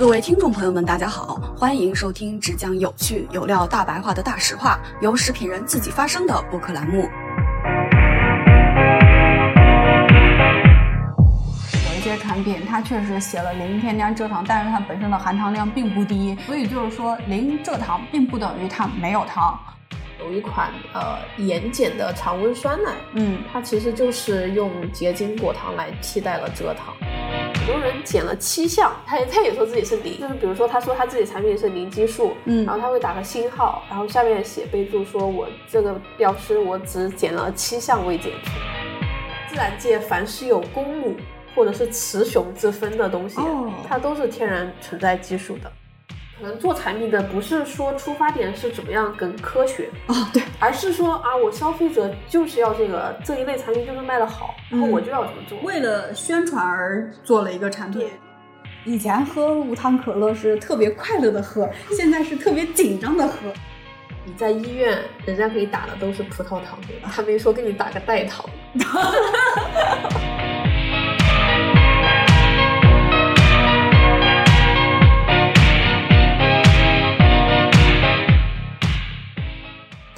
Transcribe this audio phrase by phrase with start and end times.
[0.00, 7.02] 各位听众朋友们，大家好，欢迎收听只讲有趣有料、大白话的大实话，由食品人自己发声的播客栏目。
[11.84, 19.60] 有一些产品它确实写了零添加蔗糖，但是它本身的含糖量并不低，所以就是说零蔗糖并不等于它没有糖。
[20.18, 26.94] 有一款呃盐碱的常温酸奶，嗯，它其实就是用结晶果糖来替代了蔗糖。
[27.70, 38.50] 很多人减了七项，他也他也说自己是零，就是比如说他说他自己产品是零基数，嗯然后他会打个星号，然后下面写备注说我这个标识我只减了七项未检出。
[39.48, 41.14] 自然界凡是有公母
[41.54, 45.70] 或者是雌雄之分的东西，哦它都是天然存在基数的。
[46.40, 55.58] 可能做产品的不是说出发点是怎么样更科学，哦，对，而是说啊，我消费者就是要这个这一类产品就是卖的好，然后我就要怎么做。
[55.60, 58.08] 为了宣传而做了一个产品。
[58.86, 63.34] 以前喝无糖可乐是特别快乐的喝，现在是特别紧张的喝。
[64.24, 67.10] 你在医院，人家给你打的都是葡萄糖，对吧？
[67.14, 68.42] 他没说给你打个代糖。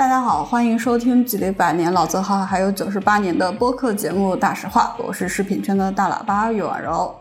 [0.02, 7.16] 大家好，欢迎收听距离百年老字号还有九十八年的播客节目《大实话》，我是食品圈的大喇叭玉婉柔。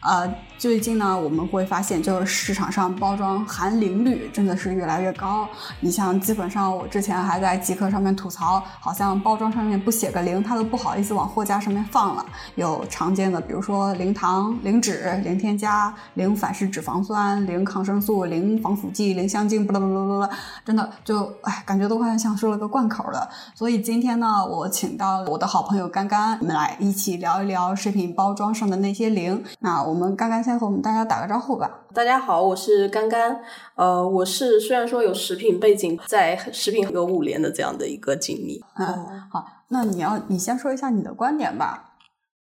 [0.00, 0.28] 啊，
[0.64, 5.46] 最近呢，我们会发现，就是市场上包装含磷率真的是越来越高。
[5.78, 12.24] 你像，基本上我之前还在极客上面吐槽，好像包装上面不写个零，他都不好意思往货架上面放了。
[12.54, 20.30] 有常见的，比如说零糖、零脂、零添加、零反式脂肪酸、零抗生素、零防腐剂、零香精，不啦不啦不啦，
[20.64, 23.28] 真的就哎，感觉都快像说了个贯口了。
[23.54, 29.44] 所以今天呢，我请到我的好朋友干干，我们来一起聊一聊食品包装上的那些零。
[29.58, 31.86] 那我们干干先和我们大家打个招呼吧。
[31.92, 33.40] 大家好，我是甘甘。
[33.74, 38.64] 呃，我是虽然说有食品背景，在食品有五年的这样的一个经历。
[38.76, 38.86] 嗯，
[39.30, 41.93] 好，那你要你先说一下你的观点吧。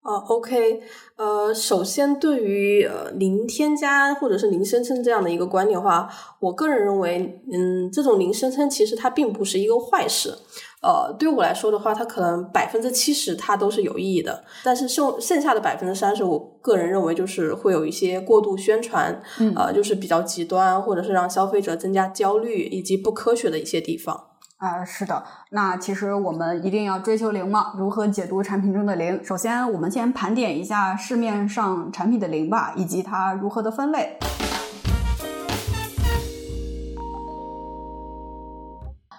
[0.04, 0.82] 呃，OK，
[1.16, 6.10] 呃，首先对于呃零添加或者是零声称这样的一个观点的话，
[6.42, 10.38] 我个人认为，嗯，这种零声称其实它并不是一个坏事。
[10.82, 24.32] 呃，对我来说的话，它可能百分之七十它都是有意义的，但是剩剩下的百分之三十，我个人认为就是会有一些过度宣传，嗯呃，就是比较极端，或者是让消费者增加焦虑以及不科学的一些地方。
[24.64, 27.74] 啊、是的，那其实我们一定要追求零嘛？
[27.76, 29.22] 如何解读产品中的零？
[29.22, 34.18] 首先，我们先盘点一下市面上产品的零吧，以及它如何的分类。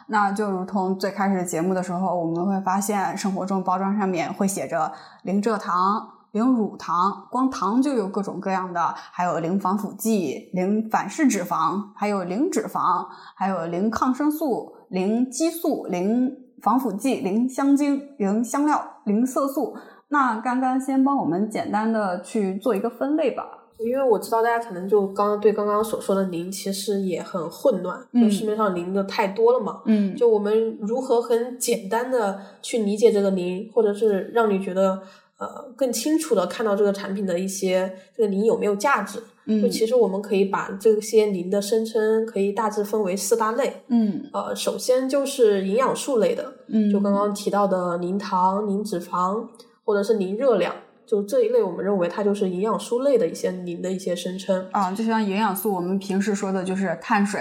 [0.06, 4.91] 那就如同最开始节目的时候，我们会发现生活中包装上面会写着
[5.25, 13.06] 零蔗糖、零乳糖，光糖就有各种各样的，还有零防腐剂、零反式脂肪，还有零脂肪，
[13.37, 19.75] 还有零抗生素、零激素、零防腐剂、零香精、零香料、零色素。
[20.09, 23.44] 那刚刚先帮我们简单的去做一个分类吧。
[23.81, 29.83] 因为我知道大家可能就刚刚对刚刚所说的零其实也很混乱，嗯就市面上零的太多了嘛。
[29.87, 35.03] 嗯就我们如何很简单的去理解这个零，或者是让你觉得
[35.38, 39.21] 呃更清楚的看到这个产品的一些这个零有没有价值？
[39.47, 43.82] 就嗯其实我们可以把这些零的声称可以大致分为四大类。
[43.88, 49.47] 嗯呃，首先就是营养素类的，嗯，就刚刚提到的零糖、零脂肪
[49.84, 50.75] 或者是零热量，
[51.06, 54.66] 就这一类，我们认为它就是营养素类的一些零的一些声称。
[54.72, 57.41] 啊，就像营养素，我们平时说的就是碳水、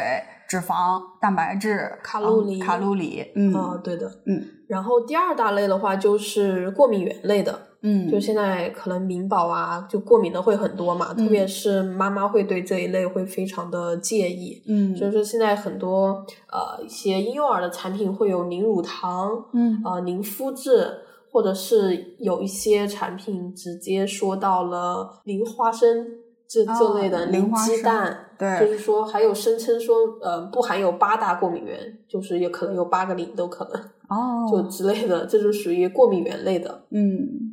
[0.50, 4.12] 脂肪、蛋白质、卡路里啊卡路里，嗯啊，对的。
[4.26, 14.64] 嗯然后第二大类的话就是过敏原类的，嗯，就现在可能敏宝啊，就过敏的会很多嘛，特别是妈妈会对这一类会非常的介意。
[14.66, 14.96] 嗯。
[14.96, 19.82] 所以说现在很多呃一些婴幼儿的产品会有零乳糖，嗯。
[19.84, 20.88] 呃零肤质，
[21.30, 26.08] 或者是有一些产品直接说到了零花生
[26.48, 28.60] 这这哦类的零鸡蛋，对。
[28.62, 36.86] 就是说还有声称说呃不含有八大过敏源，就是也可能有八个零都可能，哦，就之类的，这就属于过敏源类的。
[36.92, 37.53] 嗯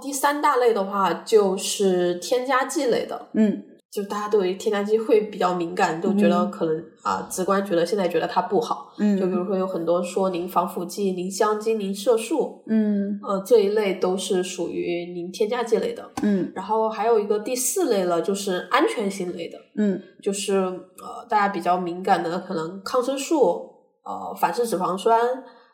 [0.00, 8.92] 第三大类的话就是添加剂类的，嗯就大家对于添加剂会比较敏感，就觉得可能啊、直观觉得现在觉得它不好。
[8.98, 16.08] 嗯，就比如说有很多说零防腐剂、零香精、零色素，嗯呃，这一类都是属于零添加剂类的。
[16.22, 23.74] 嗯然后还有一个第四类了，就是安全性类的，嗯就是呃大家比较敏感的可能抗生素、
[24.04, 25.20] 呃反式脂肪酸、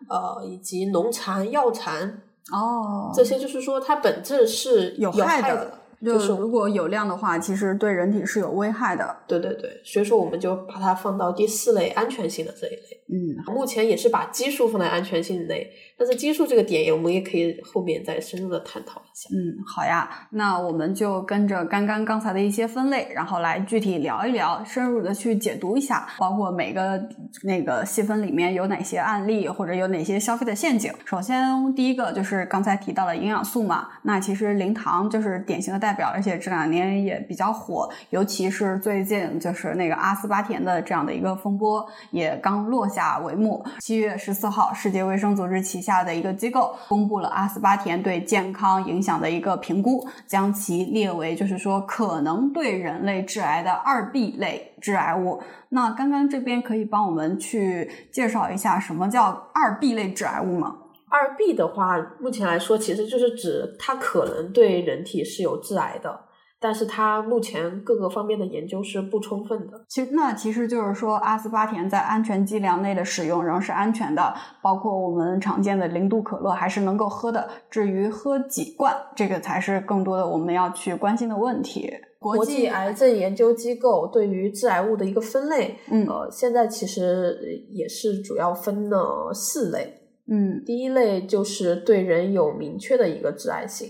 [0.08, 9.16] 呃以及农残、药残哦，这些，就是说它本质是有害害的就是如果有量的话，其实对人体是有危害的。
[9.26, 12.95] 对对对，所以说我们就把它放到第四类安全性的这一类。
[13.08, 19.28] 嗯，目前也是把基数放在安全性内，但是基数这个点也，我们也可以后面再深入的探讨一下。
[19.32, 27.00] 嗯，好呀，那我们就跟着刚刚刚才的一些分类，然后来具体聊一聊，深入的去解读一下，包括每个
[27.44, 30.92] 那个细分里面有哪些案例，或者有哪些消费的陷阱。
[31.04, 43.62] 首先，第一个就是刚才提到的营养素嘛，那其实零糖就是典型的代表，而且这两年也比较火，尤其是最近就是那个阿斯巴甜的这样的一个风波也刚落下下帷幕。
[43.80, 55.42] 七月十四号，世界卫生组织旗下的一个机构公布了阿斯巴甜对健康影响的一个评估，将其列为就是说可能对人类致癌的二 B 类致癌物。
[55.68, 60.76] 那刚刚这边可以帮我们去介绍一下什么叫二 B 类致癌物吗？
[61.08, 66.18] 二 B 的话，目前来说其实就是指它可能对人体是有致癌的，
[66.66, 69.84] 但是它目前各个方面的研究是不充分的。
[69.88, 77.48] 其实那其实就是说，阿斯巴甜在安全剂量内的使用仍是安全的，包括我们常见的零度可乐还是能够喝的。
[77.70, 81.88] 至于喝几罐，这个才是更多的我们要去关心的问题。
[82.18, 90.02] 国际癌症研究机构对于致癌物的一个分类，嗯呃，现在其实也是主要分了四类。
[90.28, 93.88] 嗯，第一类就是对人有明确的一个致癌性，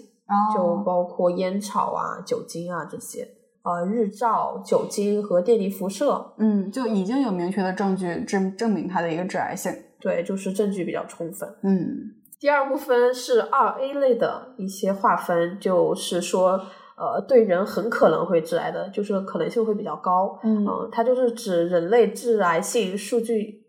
[0.55, 3.29] 就哦包括烟草啊、酒精啊这些。
[3.63, 9.73] 呃，日照、酒精和电离辐射，嗯，就已经有明确的证据证证明它的一个致癌性。
[9.99, 11.49] 对，就是证据比较充分。
[11.63, 16.51] 嗯第二部分是二 A 类的一些划分，就是说，
[16.97, 20.39] 呃，对人很可能会致癌的，就是可能性会比较高。
[20.45, 23.65] 嗯呃它就是指人类致癌性数据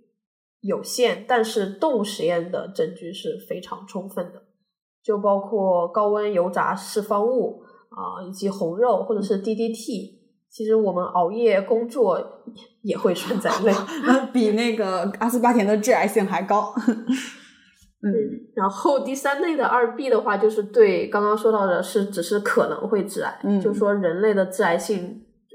[0.62, 4.44] 有限，但是动物实验的证据是非常充分的，
[5.07, 10.18] 就包括高温油炸释放物啊、以及红肉或者是 DDT。
[10.50, 12.19] 其实我们熬夜工作
[12.81, 13.71] 也会算在内。
[14.06, 16.74] 那 比那个阿斯巴甜的致癌性还高。
[18.04, 18.09] 嗯
[18.56, 25.00] 然后第三类的二 B 的话，就是对刚刚说到的是只是可能会致癌，嗯就是说人类的致癌性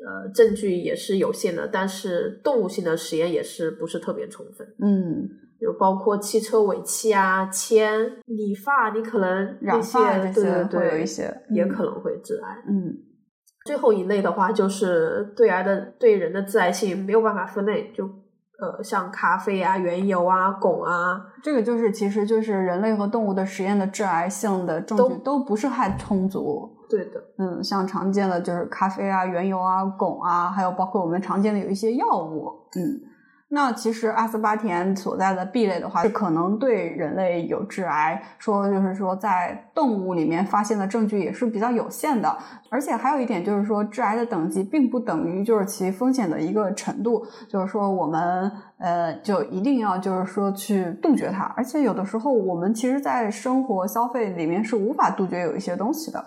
[0.04, 5.28] 呃证据也是有限的，但是动物性的实验也是不是特别充分，嗯，
[5.62, 12.64] 就包括汽车尾气啊、铅、理发，你可能那染些发这些对对对会有一些嗯也可能会致癌。
[12.68, 12.92] 嗯
[13.64, 26.68] 最后一类的话，就是对癌的对人的致癌性没有办法分类，就呃像咖啡啊、原油啊、汞啊，这个就是其实就是人类和动物的实验的致癌性的证据都都不是太充足。
[26.90, 27.22] 对的。
[27.38, 32.50] 嗯，像常见的就是咖啡啊、原油啊、汞啊，还有包括我们常见的有一些药物。
[32.74, 32.82] 嗯，
[33.54, 42.34] 那其实阿斯巴甜所在的 B 类的话，是可能对人类有致癌，说就是说在动物里面发现的证据也是比较有限的。
[42.70, 51.44] 而且还有一点就是说，致癌的等级并不等于就是其风险的一个程度，就是说我们呃就一定要就是说去杜绝它。
[51.54, 56.24] 而且有的时候我们其实，在生活消费里面是无法杜绝有一些东西的。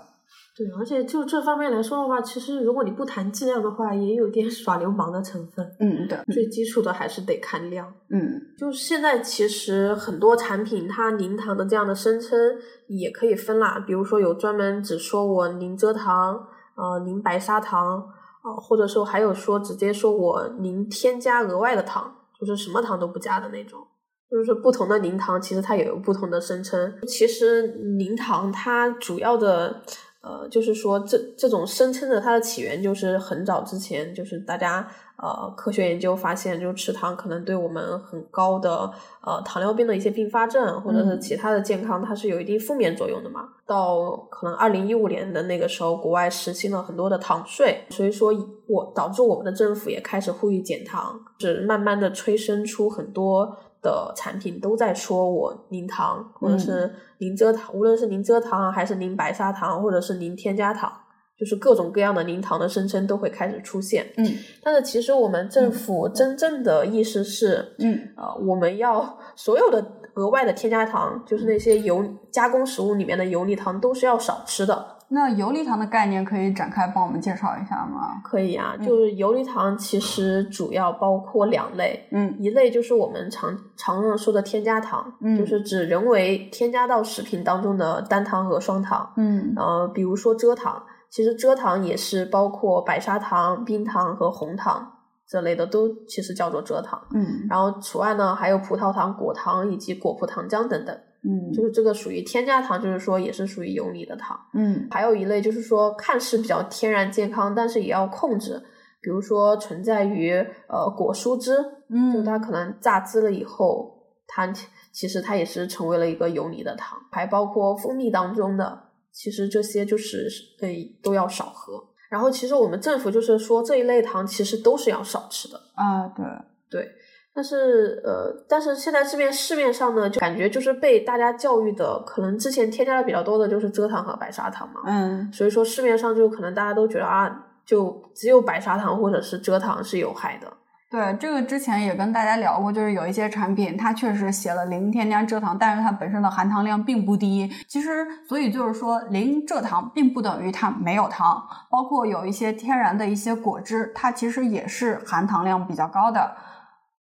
[0.56, 5.70] 对，而且就这方面来说的话，其实如果你不谈剂量的话，也有点 耍流氓的成分。
[5.82, 7.94] 嗯，对，最基础的还是得看量。
[8.10, 12.40] 嗯就现在其实很多产品它零糖的这样的声称
[12.88, 23.86] 也可以分啦，比如说有专门只说我零蔗糖，呃，零白砂糖，啊、或者说还有说直接说我零添加额外的糖，就是什么糖都不加的那种。
[24.32, 26.94] 就是不同的零糖，其实它也有不同的声称。
[27.08, 27.62] 其实
[27.98, 29.82] 零糖它主要的，
[30.26, 38.92] 呃，就是说这这种声称的它的起源，就是很早之前，就是大家呃科学研究发现，就是吃糖可能对我们很高的
[39.22, 43.50] 呃糖尿病的一些并发症，或者是嗯其他的健康，它是有一定负面作用的嘛。
[43.68, 48.34] 到可能二零一五年的那个时候，国外实行了很多的糖税，所以说
[48.68, 53.56] 我导致我们的政府也开始呼吁减糖，是慢慢的催生出很多。
[53.86, 60.92] 的产品都在说我零糖，或者是零蔗糖，无论是零蔗糖还是零白砂糖，或者是零添加糖，
[61.38, 64.08] 就是各种各样的零糖的声称都会开始出现。
[64.18, 64.26] 嗯。
[64.64, 68.00] 但是其实我们政府真正的意思是，嗯。
[68.18, 74.94] 呃，我们要所有的额外的添加糖，就是那些油加工食物里面的游离糖，都是要少吃的。
[75.08, 78.20] 那游离糖的概念可以展开帮我们介绍一下吗？
[78.24, 89.08] 可以啊，嗯就是游离糖其实主要包括两类，嗯一类就是我们常常用说的添加糖，嗯就是指人为添加到食品当中的单糖和双糖。
[89.16, 90.82] 嗯呃，比如说蔗糖，
[91.12, 94.92] 其实蔗糖也是包括白砂糖、冰糖和红糖
[95.28, 97.02] 这类的，都其实叫做蔗糖。
[97.14, 100.96] 嗯然后除外呢，还有葡萄糖、果糖以及果葡糖浆等等。
[101.28, 104.40] 嗯就是这个属于添加糖，就是说也是属于有理的糖。
[104.54, 108.62] 嗯还有一类就是说看似比较天然健康，但是也要控制，
[109.02, 110.34] 比如说存在于
[110.68, 111.58] 呃果蔬汁，
[111.90, 113.92] 嗯就嗯它可能榨汁了以后，
[114.28, 114.54] 它
[114.92, 120.30] 其实它也是成为了一个有理的糖，还包括蜂蜜当中的，其实这些就是
[120.62, 120.70] 呃
[121.02, 121.84] 都要少喝。
[122.16, 126.26] 然后其实我们政府就是说这一类糖其实都是要少吃的，啊对，
[126.70, 126.92] 对。
[127.34, 140.48] 但是呃，但是现在这边市面上呢，就感觉就是被大家教育的，可能之前添加的比较多的就是蔗糖和白砂糖嘛，嗯所以说市面上就可能大家都觉得啊，就只有白砂糖或者是蔗糖是有害的。
[140.88, 147.52] 对，这个之前也跟大家聊过，就是有一些产品它确实写了零添加蔗糖，但是它本身的含糖量并不低。
[147.68, 156.34] 其实，所以就是说零蔗糖并不等于它没有糖，包括有一些天然的一些果汁，它其实也是含糖量比较高的。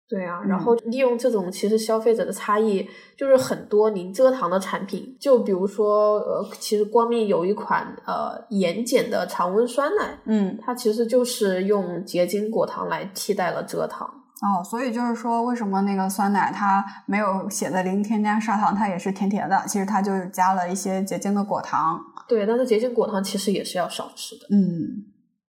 [0.09, 2.87] 对啊，嗯然后利用这种其实消费者的差异，
[3.17, 14.09] 就是很多零蔗糖的产品，就比如说呃，其实光明有一款呃盐碱的常温酸奶，嗯，它其实就是用结晶果糖来替代了蔗糖。
[14.39, 19.59] 哦，所以就是说，为什么那个酸奶它没有写的零添加砂糖，它也是甜甜的？
[19.67, 21.99] 其实它就是加了一些结晶的果糖。
[22.27, 25.03] 对，但是结晶果糖其实也是要少吃的，嗯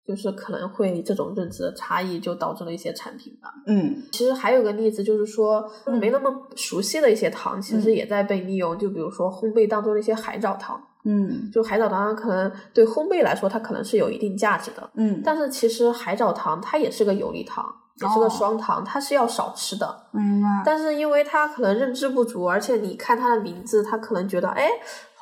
[0.07, 3.53] 就是可能会这种认知的差异，就导致了一些产品吧。
[3.67, 8.79] 嗯其实还有个例子，就是说没那么熟悉的一些糖，其实也在被利用。
[8.79, 14.91] 就比如说烘焙当中的一些海藻糖，嗯就海藻糖可能对烘焙来说，它可能是有一定价值的。
[14.95, 17.65] 嗯，但是其实海藻糖它也是个有利糖，
[18.03, 20.07] 也是哦个双糖，它是要少吃的。
[20.13, 20.49] 明白。
[20.65, 24.69] 但是因为它可能认知不足，而且你看它的名字，它可能觉得哎，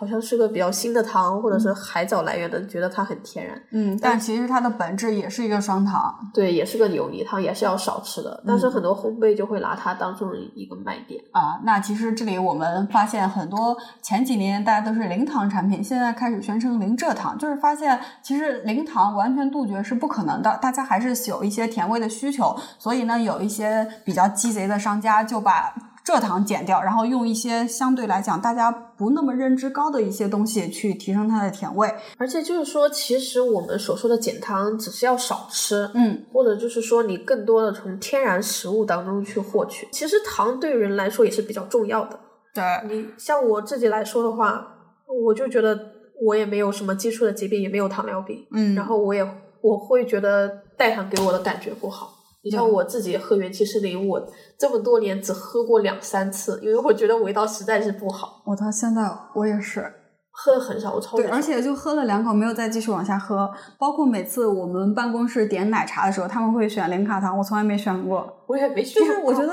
[0.03, 3.57] 好像是个比较新的糖，或者是海藻来源的，觉得它很天然。
[3.71, 6.13] 嗯，但其实它的本质也是一个双糖。
[6.35, 8.43] 对，也是个有利糖，也是要少吃的。
[8.45, 11.23] 但是很多烘焙就会拿它当做一个卖点。
[11.31, 25.73] 啊，那其实这里我们发现很多前几年大家都是零糖产品，现在开始宣称零蔗糖，就是发现其实零糖完全杜绝是不可能的，大家还是有一些甜味的需求，所以呢，有一些比较鸡贼的商家就把
[26.05, 31.89] 蔗糖减掉，然后用一些相对来讲大家不那么认知高的一些东西去提升它的甜味。
[32.19, 39.89] 而且就是说，其实我们所说的减糖，只是要少吃，嗯或者就是说你更多的从天然食物当中去获取。
[39.93, 42.19] 其实糖对人来说也是比较重要的。
[42.53, 44.67] 对，你像我自己来说的话，
[45.07, 45.79] 我就觉得
[46.21, 49.25] 我也没有什么基础的疾病，也没有糖尿病，嗯，然后我也
[49.61, 52.12] 我会觉得代糖给我的感觉不好。
[52.45, 54.21] 你像我自己喝元气森林，我
[54.59, 59.03] 这么多年只喝过两三次，因为我觉得味道实在是不好，我到现在
[59.35, 59.93] 我也是。
[60.35, 63.51] 喝的很少，我超对，而且就喝了两口，没有再继续往下喝。
[63.79, 68.27] 包括每次我们办公室点奶茶的时候，他们会选零卡糖，我从来没选过。
[68.47, 69.21] 我也没选就是。
[69.21, 69.53] 我觉得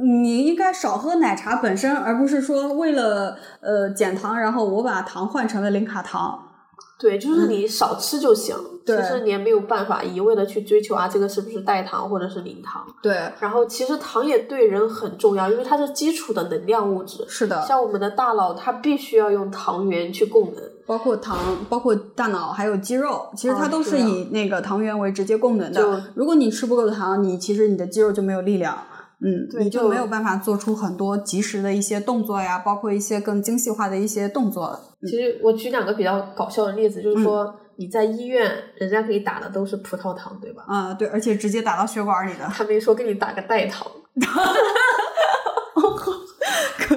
[0.00, 6.38] 你应该少喝奶茶本身，而不是说为了呃减糖，然后我把糖换成了零卡糖。
[6.98, 8.54] 对，就是你少吃就行。
[8.56, 12.84] 嗯对其实你也没有办法一味的去追求啊，这个是不是代糖或者是零糖。
[13.02, 17.24] 对，然后其实糖也对人很重要，因为它是基础的能量物质。
[17.26, 20.62] 是的，像我们的大脑，它必须要用糖原去供能。
[20.84, 21.38] 包括糖，
[21.70, 25.80] 包括大脑还有肌肉，其实它哦都是以那个糖原为直接供能的。
[25.80, 28.76] 就如果你吃不够糖，你其实你的肌肉就没有力量。
[29.20, 34.78] 嗯，对就你就没有办法做出很多及时的一些动作呀，包括一些更精细化的一些动作。
[35.02, 40.64] 其实我举两个比较搞笑的例子，就是嗯说你在医院，人家给你打的都是葡萄糖，对吧？
[40.66, 42.46] 啊、对，而且直接打到血管里的。
[42.52, 43.86] 他没说给你打个代糖。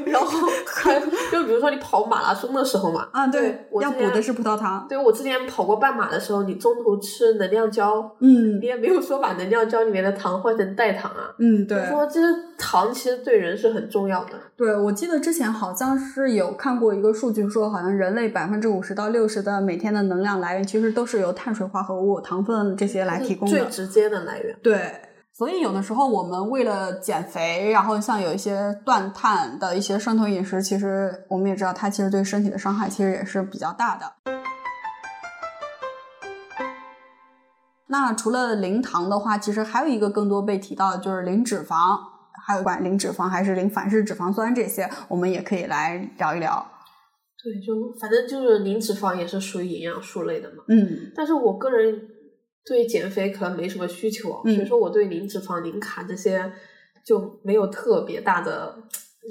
[0.05, 0.99] 然后还
[1.31, 4.85] 就比如说你跑马拉松的时候嘛，啊，对我要补的是葡萄糖。
[4.87, 11.33] 对我之前跑过半马的时候，你中途吃能量胶，嗯你也没有说把能量胶里面的糖换成代糖啊。
[11.39, 11.85] 嗯，对。
[11.85, 12.27] 说这些
[12.57, 14.31] 糖其实对人是很重要的。
[14.55, 23.57] 对，我记得之前好像是有看过一个数据，说好像人类百分之五十到六十的每天的能量来源，其实都是由碳水化合物、糖分这些来提供的。
[23.57, 24.55] 最直接的来源。
[24.63, 24.91] 对，
[25.37, 34.13] 所以有的时候我们为了减肥，然后像有一些断碳的一些生酮饮食，其实我们也知道，它其实对身体的伤害其实也是比较大的。
[37.85, 41.99] 那除了零糖的话，其实还有一个更多被提到的就是零脂肪，
[42.43, 46.65] 还有管零脂肪还是零反式脂肪酸这些，我们也可以来聊一聊。
[47.43, 50.63] 对，就反正就是零脂肪也是属于营养素类的嘛。
[50.67, 51.95] 嗯但是我个人
[52.67, 56.51] 对减肥可能没什么需求所以说我对零脂肪、零卡这些
[57.05, 58.75] 就没有特别大的，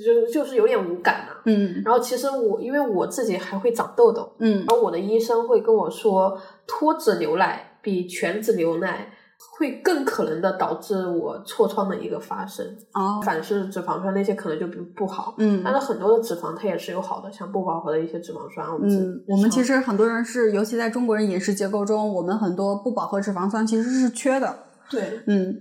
[0.04, 1.82] 就就是有点无感呐、嗯。
[1.84, 4.64] 然后其实我因为我自己还会长痘痘，嗯。
[4.66, 9.12] 然后我的医生会跟我说，脱脂牛奶比全脂牛奶
[9.58, 12.66] 会更可能的导致我痤疮的一个发生。
[12.92, 24.56] 哦，反式脂肪酸那些可能就不不好，嗯但是很多的脂肪它也是有好的，像不饱和的一些脂肪酸，嗯，我们其实实很多人是，尤其在中国人饮食结构中，我们很多不饱和脂肪酸其实是缺的。
[24.90, 25.54] 对嗯，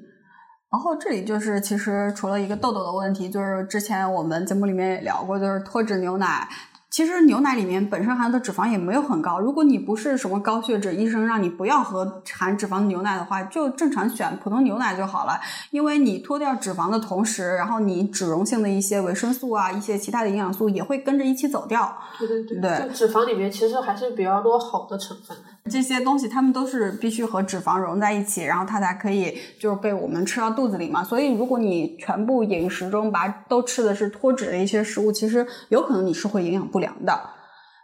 [0.71, 6.47] 然后这里就是其实除了一个痘痘的问题，就是之前我们节目里面也聊过，就是脱脂牛奶。
[6.95, 15.37] 其实牛奶里面本身含的脂肪也没有很高，如果你不是什么高血脂，医生让你不要喝含脂肪的牛奶的话，就正常选普通牛奶就好了。
[15.71, 21.97] 因为你脱掉脂肪的同时，然后你脂溶性的一些维生素啊，一些其他的营养素也会跟着一起走掉。
[22.17, 25.35] 对对对，对就脂肪里面其实还是比较多好的成分。
[25.69, 31.03] 这些东西它们都是必须和脂肪融在一起，然后它才可以就是被我们吃到肚子里嘛。
[31.03, 37.29] 所以如果你全部饮食中把都吃的是脱脂的一些食物，其实有可能你是会营养不良的。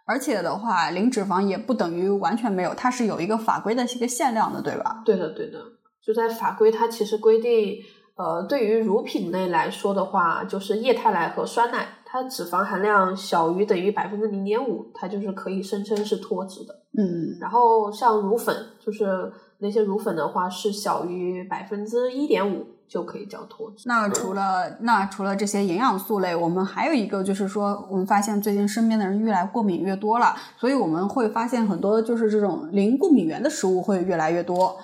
[0.05, 5.03] 而且的话，零脂肪也不等于完全没有，它是有一个法规的一个限量的，对吧？
[5.05, 5.59] 对的对的，
[6.03, 7.77] 就在法规它其实规定，
[8.15, 16.73] 呃，对于乳品类来说的话，就是液态奶和酸奶，它脂肪含量小于等于百分之零点五，它就是可以声称是脱脂的。
[16.97, 23.87] 嗯然后像乳粉，就是那些乳粉的话是小于百分之一点五就可以叫脱脂。
[23.87, 34.77] 那除了那除了这些营养素类，我们还有一个就是说，我们发现最近身边的人越来过敏越多了，所以我们会发现很多就是这种零过敏源的食物会越来越多。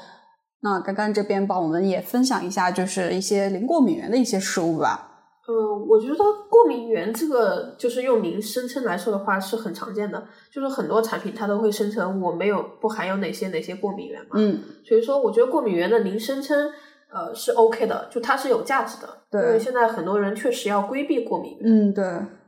[0.62, 5.04] 那刚刚这边帮我们也分享一下，就是一些零过敏源的一些食物吧。
[5.50, 6.18] 嗯，我觉得
[6.50, 10.22] 过敏源这个就是用零声称来说的话是很常见的，
[10.52, 14.32] 就是很多产品它都会声称我没有不含有哪些哪些过敏源嘛。
[14.36, 16.70] 嗯所以说，我觉得过敏源的零声称，
[17.10, 19.08] 呃，是 OK 的，就它是有价值的。
[19.30, 21.58] 对因为现在很多人确实要规避过敏。
[21.62, 22.04] 嗯，对，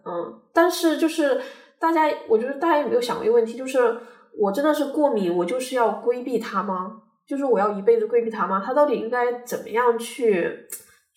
[0.05, 1.41] 嗯，但是就是
[1.77, 3.97] 大家，我觉得大家有没有想过一个问题，就是
[4.37, 7.01] 我真的是过敏，我就是要规避它吗？
[7.27, 8.61] 就是我要一辈子规避它吗？
[8.65, 10.67] 它到底应该怎么样去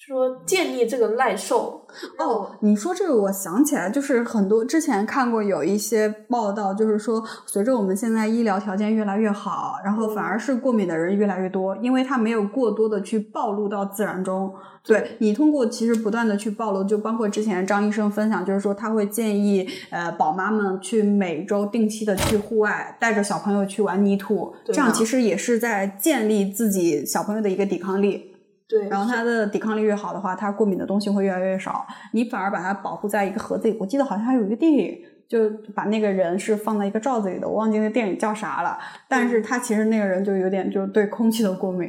[0.06, 1.86] 说建立这个耐受？
[2.18, 14.52] 哦，你说这个，我想起来，就是很多之前看过有一些报道，就是说，随着我们现在医疗条件越来越好，然后反而是过敏的人越来越多，因为他没有过多的去暴露到自然中。
[14.84, 28.31] 对你通过其实不断的去暴露，就包括之前张医生分享，就是说他会建议呃宝妈们去每周定期的去户外，带着小朋友去玩泥土，这样其实也是在建立自己小朋友的一个抵抗力。
[28.72, 31.86] 对，然后他的抵抗力越好的话，他过敏的东西会越来越少。
[32.12, 33.76] 你反而把它保护在一个盒子里。
[33.78, 38.78] 我记得好像还有一个电影，就把那个人是放在一个罩子里的，我忘记那个电影叫啥了。
[39.10, 41.86] 但是他其实那个人就有点就是对空气的过敏，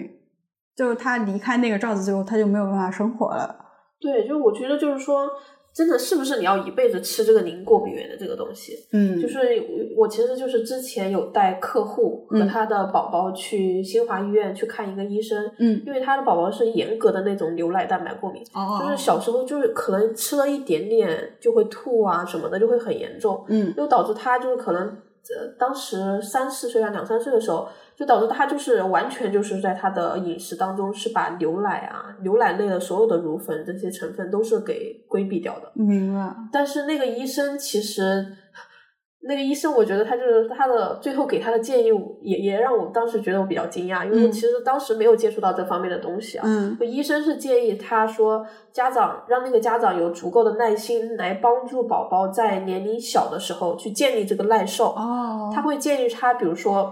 [0.75, 3.55] 就是他离开那个罩子之后，他就没有办法生活了。
[4.01, 5.25] 对，就我觉得就是说，
[5.73, 8.77] 真的是不是你要一辈子吃这个零过敏源的这个东西？
[8.91, 9.39] 嗯，就是
[9.97, 12.47] 我其实就是之前有带客户和嗯。
[12.47, 15.81] 他的宝宝去新华医院去看一个医生，嗯。
[15.85, 23.73] 因为他的宝宝是严格的那种牛奶蛋白过敏，哦，就是小时候就是可能吃了一点点就会吐啊什么的，就会很严重，嗯。
[23.75, 24.95] 就导致他就是可能
[25.29, 35.71] 呃当时三四岁啊两三岁的时候，就导致他就是完全就是在他的饮食当中是把牛奶啊牛奶类的所有的乳粉这些成分都是给规避掉的。
[35.75, 36.35] 明白。
[36.51, 38.25] 但是那个医生其实，
[39.25, 41.87] 那个医生我觉得他就是他的最后给他的建议
[42.21, 46.43] 也也让我当时觉得我比较惊讶，因为其实当时没有接触到这方面的东西啊。
[46.45, 54.87] 嗯医生是建议他说，家长让那个家长有足够的耐心来帮助宝宝在年龄小的时候去建立这个耐受。
[54.87, 56.91] 哦，他会建议他，比如说，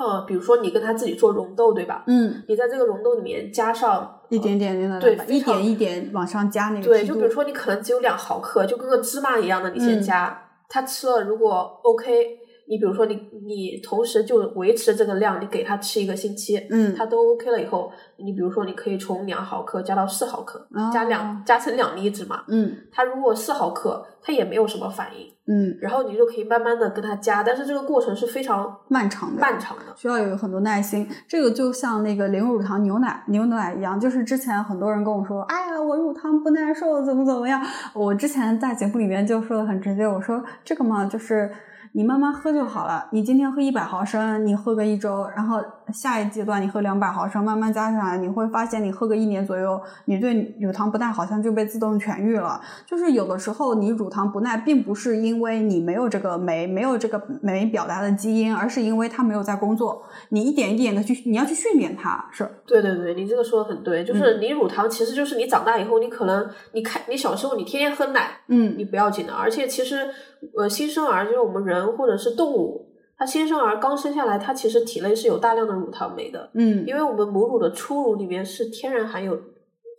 [0.00, 2.02] 呃，比如说你跟他自己做溶豆，对吧？
[2.08, 10.46] 嗯你在这个溶豆里面加上一点点对一点一点往上加那个对，就比如说你可能只有两毫克，就跟个芝麻一样的，你先嗯加。
[10.70, 12.38] 他吃了如果 OK，
[12.70, 22.44] 你比如说你你同时就维持这个量，你给他吃一个星期，嗯他都 OK 了以后，你比如说你可以从两毫克加到四毫克，加哦两加成两粒子嘛。
[22.46, 29.82] 嗯它如果四毫克，它也没有什么反应，嗯然后你就可以慢慢的跟它加，但是这个过程是非常漫长的漫长的。
[29.96, 31.08] 需要有很多耐心。
[31.26, 37.60] 这个就像那个零乳糖牛奶牛奶一样，就是之前很多人跟我说，哎呀，我乳糖不耐受，怎么怎么样。
[37.94, 41.50] 我之前在节目里面就说的很直接，我说这个嘛，就是
[41.92, 43.06] 你慢慢喝就好了。
[43.10, 45.60] 你今天喝一百毫升，你喝个一周，然后
[45.92, 52.60] 下一阶段你喝两百毫升，慢慢加上来，你会发现你喝个一年左右，你对乳糖不耐好像就被自动痊愈了。
[52.86, 60.02] 就是有的时候你乳糖不耐，并不是因为你没有这个酶，没有这个酶表达的基因，而是因为它没有在工作。
[60.28, 69.32] 你一点一点的去，你要去训练它，是，对对对，你这个说的很对，嗯就是你乳糖其实就是你长大以后，你可能你看你小时候你天天喝奶，嗯你不要紧的。
[69.32, 70.08] 而且其实，
[70.56, 72.89] 呃，新生儿就是我们人或者是动物，
[73.20, 79.34] 他新生儿刚生下来，他其实体内是有大量的乳糖酶的，嗯因为我们母乳的初乳里面是天然含有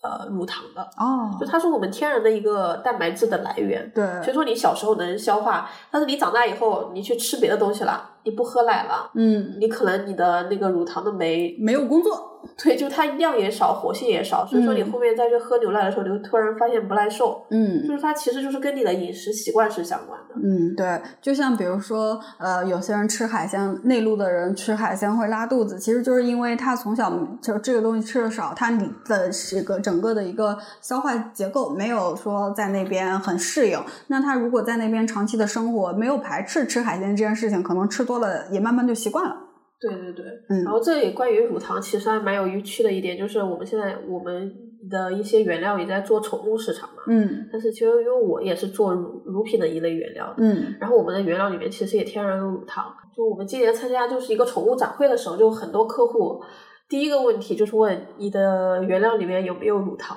[0.01, 3.91] 呃乳糖的，哦就它是我们天然的一个蛋白质的来源。
[3.93, 20.36] 对所以说你小时候能消化，但是你长大以后，你去吃别的东西了，你不喝奶了，嗯你可能你的那个乳糖的酶，没有工作对，就它量也少，活性也少，所以说你嗯后面再去喝牛奶的时候，你会突然发现不耐受，嗯就是它其实就是跟你的饮食习惯是相关的。
[20.43, 33.79] 嗯，对，就像比如说，呃，有些人吃海鲜，内陆的人吃海鲜会拉肚子，其实就是因为他从小就这个东西吃的少，他你的这个整个的一个消化结构没有说在那边很适应。
[34.07, 39.36] 那他如果在那边长期的生活，没有排斥吃海鲜这件事情，可能吃多了也慢慢就习惯了。
[39.80, 44.54] 对对对，嗯然后这里关于乳糖，其实还蛮有趣趣的一点，就是我们现在我们
[44.91, 52.93] 的一些原料也在做宠物市场嘛，嗯但是其实因为我也是做乳乳品的一类原料的，嗯然后我们的原料里面其实也天然有乳糖。
[53.17, 56.39] 就我们今年参加就是一个宠物展会的时候，就很多客户
[56.88, 60.15] 第一个问题就是问你的原料里面有没有乳糖，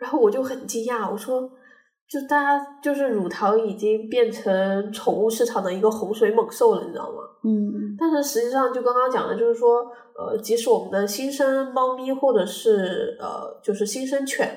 [0.00, 1.50] 然后我就很惊讶，我说。
[2.08, 7.18] 就大家就是乳糖已经变成宠物市场的一个洪水猛兽了，你知道吗？
[7.44, 14.48] 嗯但是实际上，就刚刚讲的，就是说，呃，即使我们的新生猫咪或者是呃，就是新生犬，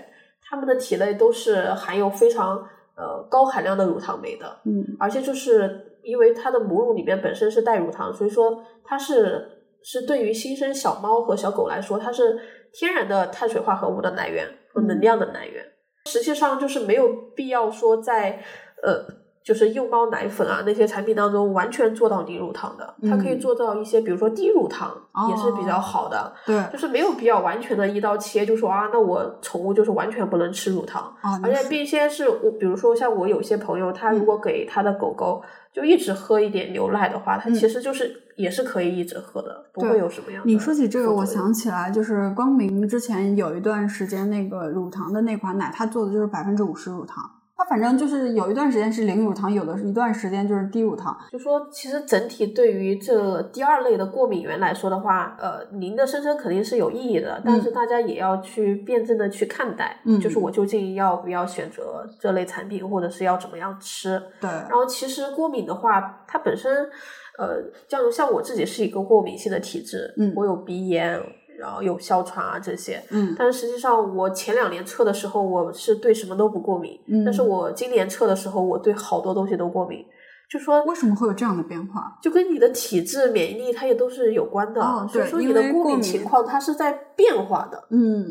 [0.42, 2.58] 它们的体内都是含有非常
[2.96, 9.46] 呃高含量的乳糖酶的，嗯而且就是因为它的母乳里面本身是带乳糖，所以说它是
[9.84, 12.40] 是对于新生小猫和小狗来说，它是
[12.72, 15.66] 天然的碳水化合物的来源和能量的来源。
[16.06, 18.44] 实际上就是没有必要说在
[18.82, 19.06] 呃，
[19.44, 24.96] 就是幼猫奶粉啊那些产品当中完全做到零乳糖的，它可以嗯做到一些，比如说低乳糖、
[25.30, 35.42] 也是比较好的，对就是没有必要完全的一刀切，就说啊，那我宠物就是完全不能吃乳糖，啊，而且并且是我，比如说像我有些朋友，他如果给他的狗狗
[35.74, 40.52] 就一直喝一点牛奶的话，它嗯其实就是也是可以一直喝的，不会有什么样的。
[40.52, 47.24] 你说起这个，我想起来，就是光明之前有一段时间，那个乳糖的那款奶，它做的就是百分之五十乳糖。
[47.56, 51.16] 它反正就是有一段时间是零乳糖，有的是一段时间就是低乳糖。
[51.32, 64.20] 就说其实整体对于这第二类的过敏源来说的话，呃，您的声称肯定是有意义的，但是大家也要去辩证的去看待，嗯就是我究竟要不要选择这类产品，或者是要怎么样吃。
[64.40, 66.90] 对，然后其实过敏的话，它本身，
[67.38, 71.22] 呃，像像我自己是一个过敏性的体质，嗯我有鼻炎，
[71.58, 73.02] 然后有哮喘啊这些。
[73.10, 80.06] 嗯但是实际上，我前两年测的时候，我是对什么都不过敏，嗯但是我今年测的时候，我对好多东西都过敏。
[80.50, 82.18] 就说为什么会有这样的变化？
[82.22, 84.82] 就跟你的体质、免疫力，它也都是有关的。
[85.08, 87.88] 所以说你的过敏敏情况它是在变化的。
[87.90, 88.26] 嗯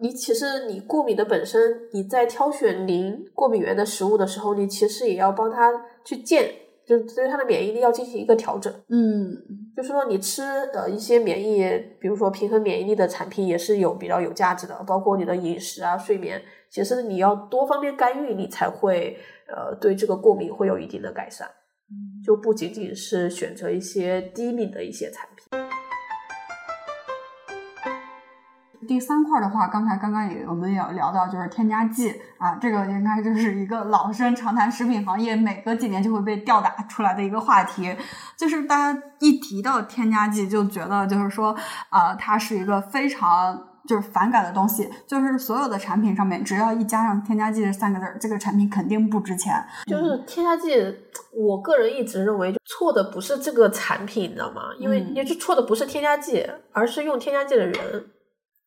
[0.00, 1.60] 你其实你过敏的本身，
[1.92, 5.70] 你在挑选零过敏源的食物的时候，你其实也要帮它
[6.04, 6.50] 去建，
[6.90, 8.72] 就是对它的免疫力要进行一个调整。
[8.88, 9.30] 嗯
[9.76, 10.42] 就是说，你吃
[10.74, 11.62] 呃一些免疫，
[12.00, 14.74] 比如说平衡免疫力的产品，也是有比较有价值的。
[14.84, 21.48] 包括你的饮食啊、睡眠，其实你要多方面干预，你才会呃对这个过敏会有一定的改善。
[22.24, 25.79] 就不仅仅是选择一些低敏的一些产品。
[28.90, 37.94] 第三块的话，刚才刚刚也我们也聊到，就是添加剂啊，这个应该就是一个老生常谈，食品行业每隔几年就会被吊打出来的一个话题。
[38.36, 41.56] 就是大家一提到添加剂，就觉得就是说，
[41.88, 49.54] 啊，它是一个非常就是反感的东西，就是所有的产品上面只要一加上添加剂这三个字儿，这个产品肯定不值钱。
[49.86, 50.74] 就是添加剂，
[51.32, 54.62] 我个人一直认为错的不是这个产品，你知道吗？
[54.80, 58.06] 因为嗯也就错的不是添加剂，而是用添加剂的人。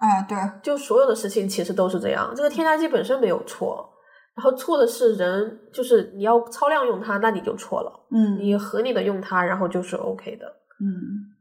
[0.04, 3.90] 哎，对，就所有的事情其实都是这样，这个添加剂本身没有错，
[4.36, 8.06] 然后错的是人，就是你要超量用它，那你就错了。
[8.12, 10.46] 嗯你合理的用它，然后就是 OK 的。
[10.82, 11.32] 嗯，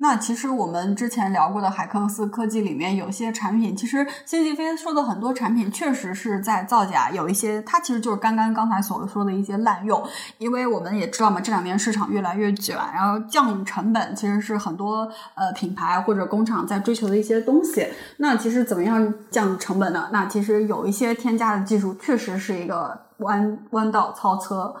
[0.00, 10.00] 那其实我们之前聊过的海克斯科技里面有些产品，其实辛吉飞说的很多产品确实是在造假，有一些它其实就是刚刚刚才所说的一些滥用，
[10.38, 17.88] 因为我们也知道嘛，这两年市场越来越卷，然后降成本其实是很多呃品牌或者工厂在追求的一些东西。
[18.18, 20.08] 那其实怎么样降成本呢？
[20.12, 24.76] 那其实有一些添加的技术确实是一个弯弯道超车。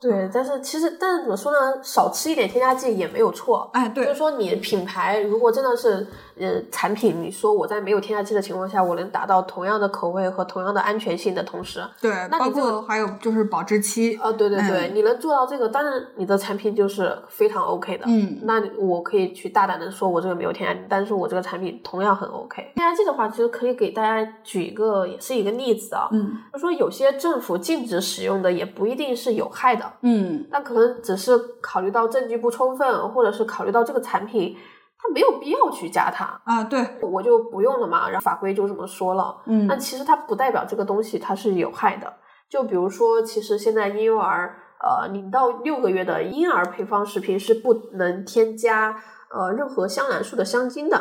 [0.00, 1.82] 对，但是其实，但是怎么说呢？
[1.82, 3.68] 少吃一点添加剂也没有错。
[3.72, 6.06] 哎，对就是，说，你品牌如果真的是
[6.38, 18.04] 呃产品，你说我在没有添加剂的情况下，我能达到同样的口味和同样的安全性的同时，对，包那你这个括还有就是保质期，啊，对对对，嗯你能做到这个，当然你的产品就是非常 OK 的。
[18.06, 22.70] 嗯那我可以去大胆的说，我这个没有添加剂，但是我这个产品同样很 OK。
[22.76, 34.56] 添加剂的话，其实可以给大家举一个，也是一个例子啊，嗯就说有些政府禁止使用的，也不一定是有害的，嗯那可能只是考虑到证据不充分，或者是考虑到这个产品
[34.98, 39.36] 它没有必要去加它，啊，对，我就不用了嘛，然后法规就这么说了。
[39.46, 42.12] 嗯那其实它不代表这个东西它是有害的。
[42.48, 48.96] 就比如说，其实现在婴幼儿呃零到六个月的婴儿配方食品是不能添加
[49.30, 50.96] 呃任何香兰素的香精的。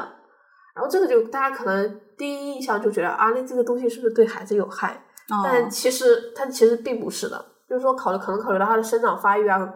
[0.76, 5.04] 然后这个就大家可能第一印象就觉得啊，那这个东西是不是对孩子有害？
[5.30, 9.68] 哦但其实它其实并不是的，就是说考虑可能考虑到它的生长发育啊，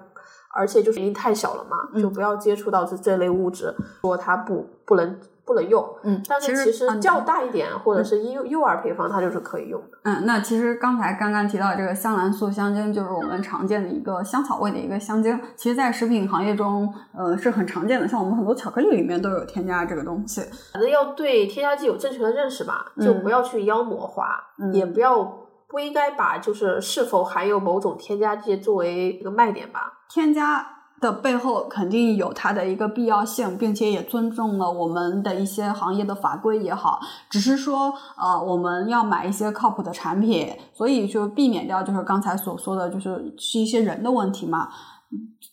[0.53, 5.83] 而且就是年龄太小了嘛，嗯就不要接触到这这类物质，说它不不能不能用。
[6.03, 9.97] 嗯，但是其实嗯较大一点，或者是幼幼儿配方，它就是可以用的。
[10.03, 15.37] 嗯，那其实刚才刚刚提到这个香兰素香精，就是我们常见的一个香草味的一个香精。
[15.55, 18.07] 其实，在食品行业中，呃，是很常见的。
[18.07, 20.41] 像我们很多巧克力里面都有添加这个东西。
[20.73, 25.23] 反正要对添加剂有正确的认识吧，就不要去妖魔化，嗯也不要
[25.71, 29.99] 不应该把就是是否含有某种添加剂作为一个卖点吧。
[30.09, 30.67] 添加
[30.99, 36.99] 的背后肯定有它的一个必要性，并且也尊重了我们的一些行业的法规也好。
[37.29, 44.69] 只是说，呃，我们要买一些靠谱的产品，所以就避免掉就是刚才所说的就是是一些人的问题嘛。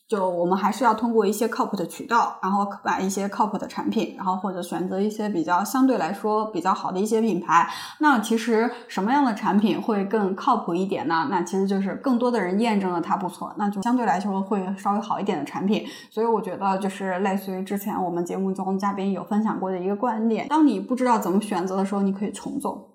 [0.09, 7.69] 就我们还是要通过一些靠谱的渠道，然后买一些靠谱的产品，然后或者选择一些比较相对来说比较好的一些品牌。
[8.01, 11.29] 那其实什么样的产品会更靠谱一点呢？
[11.31, 15.85] 那其实就是更多的人验证了它不错，那就相对来说会稍微好一点的产品。
[16.11, 22.95] 所以我觉得就是类似于之前我们节目中嘉宾有分享过的一个观点：当你不知道怎么选择的时候，你可以重做。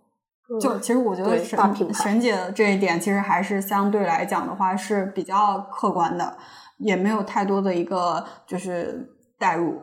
[0.60, 6.38] 就其实我觉得沈沈姐的这一点，其实还是相对来讲的话是比较客观的，
[6.78, 9.82] 也没有太多的一个就是代入。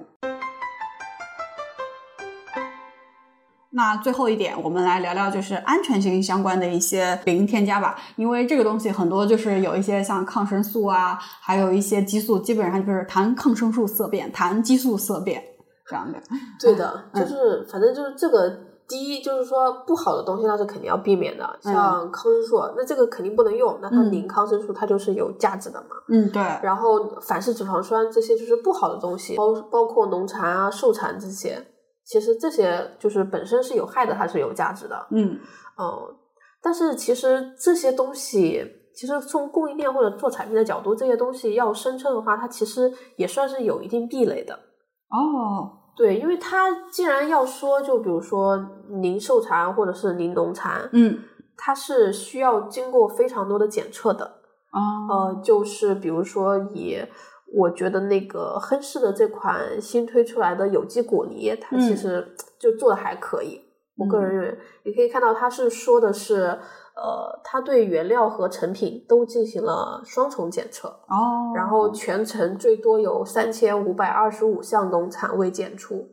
[3.73, 15.43] 那最后一点，我们来聊聊就是安全性相关的一些零添加吧，因为这个东西很多就是有一些像抗生素啊，还有一些激素，基本上就是谈抗生素色变，谈激素色变
[15.87, 16.19] 这样的。
[16.61, 18.70] 对的，嗯就是反正就是这个。
[18.91, 25.91] 第一就是说不好的东西那是肯定要避免的，像抗生素，那这个肯定不能用，那它嗯零抗生素它就是有价值的嘛。
[26.09, 31.65] 嗯，对，然后反式脂肪酸这些就是不好的东西，包包括农残啊、受残这些，
[32.05, 35.07] 其实这些就是本身是有害的，它是有价值的。
[35.13, 35.39] 嗯
[35.79, 36.17] 嗯，
[36.61, 44.53] 但是其实这些东西，其实从供应链或者做产品的角度，这些东西要声称的话，它其实也算是有一定壁垒的。
[44.55, 48.57] 哦，对，因为它既然要说，就比如说
[49.03, 51.19] 零受残或者是零农残，嗯，
[51.59, 54.25] 它是需要经过非常多的检测的。
[54.73, 56.97] 哦，呃，就是比如说以
[57.53, 63.61] 我觉得那个亨氏的这款新推出来的有机果泥，它其嗯实就做的还可以。
[63.99, 66.59] 我个人认为，你可以看到它是说的是，
[67.03, 76.07] 呃，它对原料和成品都进行了双重检测，哦，然后全程最多有三千五百二十五项农产未检出，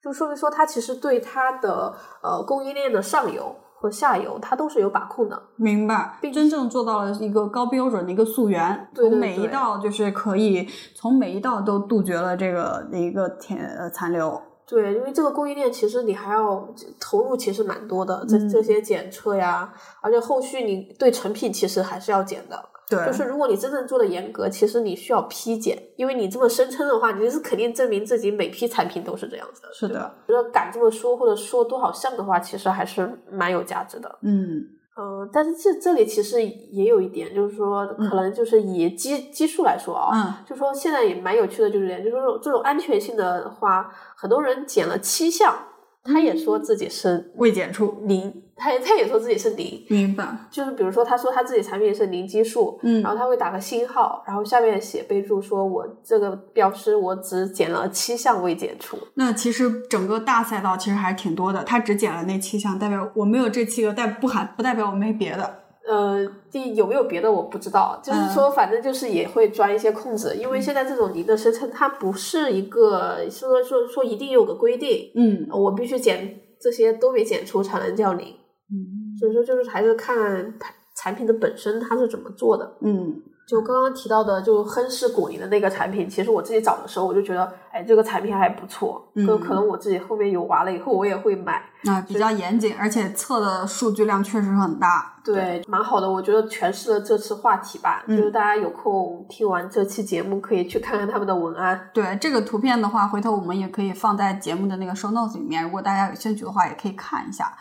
[0.00, 5.42] 就说明说它其实对它的呃供应链的上游和下游，它都是有把控的。
[5.56, 14.40] 明白，并真正做到了一个高标准的一个溯源，对对从每一道就是可以从每一道都杜绝了这个一个填呃残留。
[14.66, 22.68] 对，因为这个供应链其实你还要投入，其实蛮多的，这嗯这些检测呀，而且后续你对成品其实还是要检的。
[22.88, 29.68] 对，就是如果你真正做的严格，其实你需要批检，因为你这么声称的话，你是肯定证明自己每批产品都是这样子的。
[29.72, 34.18] 是的，觉得敢这么说或者说多少项的话，其实还是蛮有价值的。
[34.22, 34.62] 嗯
[34.94, 45.56] 嗯、但是这这里其实也有一点，就是说，可能就是以基基数来说啊，嗯就说现在也蛮有趣的，就是点，就是说这种安全性的话，很多人减了七项，
[46.04, 50.24] 他也说自己是未检出，零，他也他也说自己是零，明白。
[50.50, 65.58] 就是比如说他说他自己产品是零基数，嗯然后他会打个星号，然后下面写备注说我这个标识我只减了七项未检出，那其实整个大赛道其实还是挺多的，他只减了那七项，代表我没有这七个，但不含不代表我没别的。
[65.84, 78.32] 呃，第有没有别的我不知道，就是嗯说，反正就是也会钻一些空子，因为现在这种零的声称，它不是一个说说说一定有个规定，嗯我必须减这些都没减出才能叫零，
[78.72, 80.54] 嗯所以说就是还是看
[80.94, 82.76] 产品的本身它是怎么做的。
[82.80, 91.60] 嗯就刚刚提到的，就亨氏果泥的那个产品，其实我自己找的时候，我就觉得，哎，这个产品还不错，嗯就可能我自己后面有娃了以后，我也会买。
[91.84, 95.16] 啊，比较严谨，而且测的数据量确实很大。
[95.24, 98.04] 对，蛮好的，我觉得诠释了这次话题吧。
[98.06, 101.90] 嗯就是大家有空听完这期节目，可以去看看他们的文案。
[101.92, 107.52] 对这个图片的话，回头我们也可以放在节目的那个 show notes 里面，如果大家有兴趣的话，也可以看一下。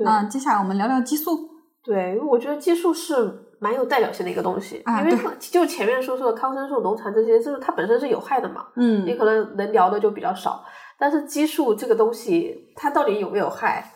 [0.00, 1.50] 对那接下来我们聊聊激素。
[1.84, 3.14] 对，因为我觉得激素是
[3.58, 10.64] 蛮有代表性的一个东西，啊因为就前面说说的抗生素、农残这些，就是它本身是有害的嘛，嗯你可能能聊的就比较少。
[10.98, 13.92] 但是激素这个东西，它到底有没有害？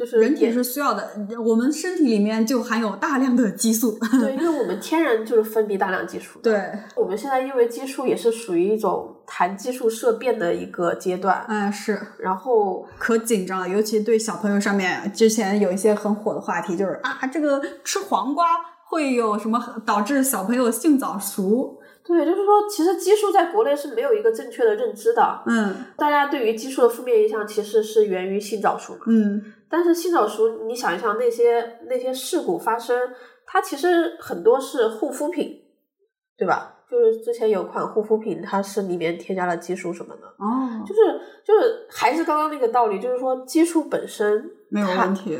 [0.00, 1.10] 就是人体是需要的，
[1.44, 3.98] 我们身体里面就含有大量的激素。
[4.18, 6.38] 对，因为我们天然就是分泌大量激素。
[6.42, 18.46] 对，我们现在因为激素也是属于一种谈激素色变的一个阶段，嗯，是然后可紧张了，尤其对小朋友上面，之前有一些很火的话题，就是啊，这个吃黄瓜
[18.88, 21.76] 会有什么导致小朋友性早熟？
[22.02, 25.42] 对，就是说，其实激素在国内是没有一个正确的认知的。
[25.44, 29.00] 嗯大家对于激素的负面印象其实是源于性早熟嘛。
[29.06, 32.98] 嗯但是性早熟，你想一想那些那些事故发生，
[33.46, 35.62] 它其实很多是护肤品，
[36.36, 36.76] 对吧？
[36.90, 45.38] 就是之前有款护肤品，它是里面添加了激素什么的，哦，就是就是还是刚刚那个道理，就是说激素本身没有问题，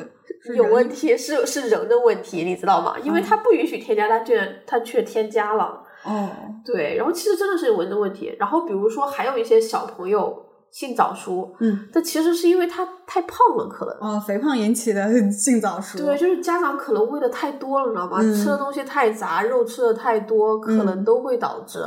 [0.55, 2.97] 有问题是是人的问题，你知道吗？
[3.03, 5.85] 因为嗯它不允许添加，它却它却添加了。
[6.05, 6.31] 哦，
[6.65, 8.35] 对，然后其实真的是人的问题。
[8.39, 11.89] 然后比如说还有一些小朋友性早熟，嗯。
[11.93, 13.95] 但其实是因为他太胖了，可能。
[14.01, 18.19] 哦，肥胖引起的 性早熟，对，就是家长可能喂的太多了，你知道吗？
[18.21, 18.35] 嗯。
[18.35, 21.79] 吃的东西太杂，肉吃的太多，可能嗯都会导致。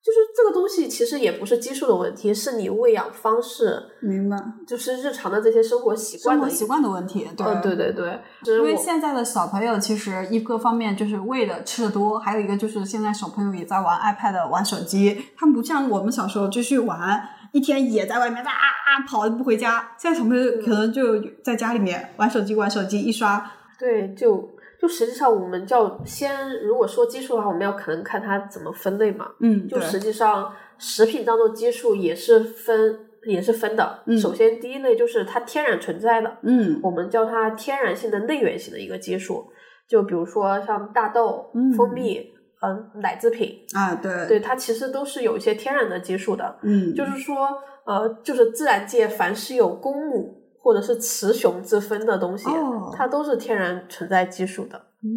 [0.00, 4.36] 就是这个东西其实也不是激素的问题，是你喂养方式，明白，
[4.66, 17.20] 就是日常的这些生活习惯的生活习惯的问题，对、哦，对对对，因为现在的小朋友其实一个方面就是喂的吃的多，还有一个就是现在小朋友也在玩 iPad、玩手机，他们不像我们小时候继续玩，
[17.52, 19.90] 一天也在外面啊啊跑不回家。
[19.98, 24.48] 现在小朋友可能就在家里面玩手机、玩手机，一刷，对，就
[24.80, 29.28] 就实际上我们叫先，如果说激素的话，我们要可能看它怎么分类嘛。
[29.40, 34.02] 嗯，就实际上，食品当中激素也是分也是分的。
[34.06, 39.50] 嗯首先第一类就是它天然存在的，嗯我们叫它天然性的内源性的一个激素，
[39.88, 46.56] 就比如说像大豆、嗯蜂蜜、嗯、奶制品，啊，对，对它其实都是有一些天然的激素的。
[46.62, 47.48] 嗯，就是说，
[47.84, 54.76] 呃，就是自然界凡是有公母或者是雌雄之分的东西，哦它都是天然存在激素的。
[55.02, 55.08] 嗯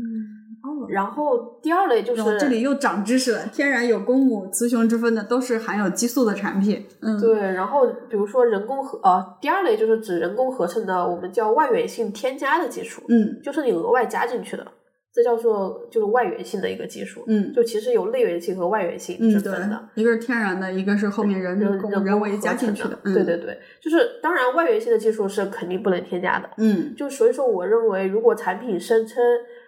[0.64, 0.86] 哦。
[0.88, 6.86] 然后第二类就是这里又长知识了，天然有公母、雌雄之分的都是含有激素的产品。
[7.02, 14.66] 嗯，对，然后比如说人工合呃，第二类就是指人工合成的，我们叫外源性添加的激素，嗯就是你额外加进去的，
[15.14, 17.24] 这叫做就是外源性的一个技术。
[17.28, 22.98] 嗯就其实有内源性和外源性之分的。，一个是天然的，一个是后面人工人人工人为加进去的。
[23.04, 26.50] 嗯对对对，就是当然外源性的技术是肯定不能添加的。
[26.58, 29.22] 嗯就所以说，我认为如果产品声称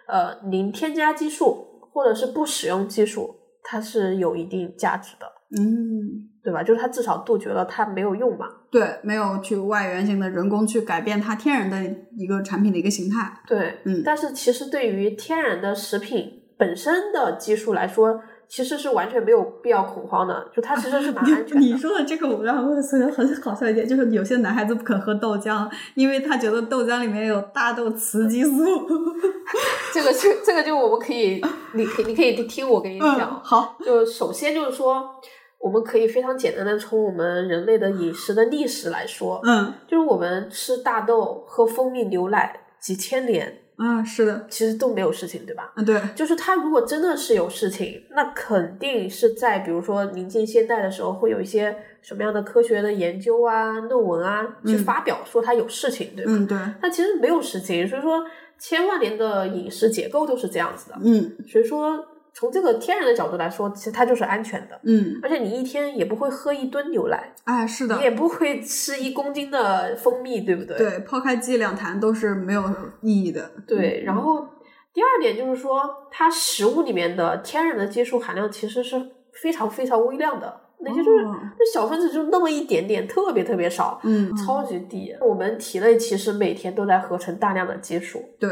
[0.06, 5.26] 呃零添加激素或者是不使用激素，它是有一定价值的，
[5.56, 6.62] 嗯，对吧？
[6.62, 8.46] 就是它至少杜绝了它没有用嘛。
[8.70, 11.76] 对，没有去外源性的人工去改变它天然的
[12.16, 13.40] 一个产品的一个形态。
[13.46, 21.78] 对，嗯但是其实对于天然的食品本身的激素来说，其实是完全没有必要恐慌的，就它其实是蛮 安全你的。
[21.78, 28.50] 说的这个，我让我觉得很好笑一点，就是有些男孩子不肯喝豆浆，因为他觉得豆浆里面有大豆雌激素。
[29.94, 31.40] 这个就这个就我们可以，
[31.72, 33.40] 你可以你可以听我跟你嗯，讲。
[33.42, 35.04] 好，就首先就是说，
[35.64, 39.72] 我们可以非常简单的从我们人类的饮食的历史来说，嗯。
[39.88, 45.72] 就是我们吃大豆、喝蜂蜜牛奶几千年，嗯，是的，其实都没有事情，对吧？
[45.76, 56.32] 嗯对，就是它如果真的是有事情，那肯定是在比如说临近现代的时候，会有一些什么样的科学的研究啊、论文啊去嗯发表说它有事情，对吧？
[56.32, 58.22] 嗯对，它其实没有事情，所以说
[58.58, 61.32] 千万年的饮食结构都是这样子的，嗯。
[61.48, 64.80] 所以说从这个天然的角度来说，其实它就是安全的。
[64.82, 70.76] 嗯，而且你一天也不会喝一吨牛奶，啊，是的你，也不会吃一公斤的蜂蜜，对不对？
[70.76, 72.62] 对，抛开剂量谈都是没有
[73.00, 73.52] 意义的。
[73.66, 74.46] 对，然后
[74.92, 79.00] 第二点就是说，它食物里面的天然的激素含量其实是
[79.32, 80.60] 非常非常微量的。
[80.84, 85.14] 那些就是哦那小分子就那么一点点，特别特别少，嗯，超级低。
[85.20, 88.50] 我们体内其实每天都在合成大量的激素，对，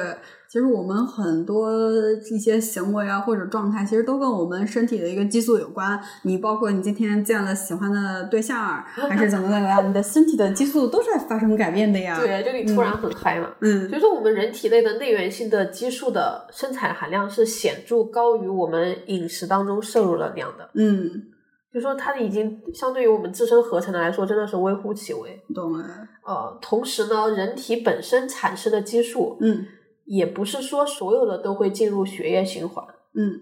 [0.48, 1.70] 其实我们很多
[2.30, 6.00] 一些行为啊或者状态，其实都跟我们身体的一个激素有关。
[6.22, 13.50] 你包括你今天见了喜欢的对象儿，还是怎么怎么样，你的身体的激素都是在发生改变的呀。，对，就你突然很嗨嘛。
[13.60, 20.68] 嗯所以说，我们人体内的内源性的激素的生产含量是显著高于我们饮食当中摄入的量的。
[20.74, 21.22] 嗯，
[21.72, 25.40] 就说它已经相对于我们自身合成的来说，真的是微乎其微。
[25.54, 25.84] 懂了。
[26.26, 29.64] 呃，同时呢，人体本身产生的激素，嗯
[30.04, 33.40] 也不是说所有的都会进入血液循环，嗯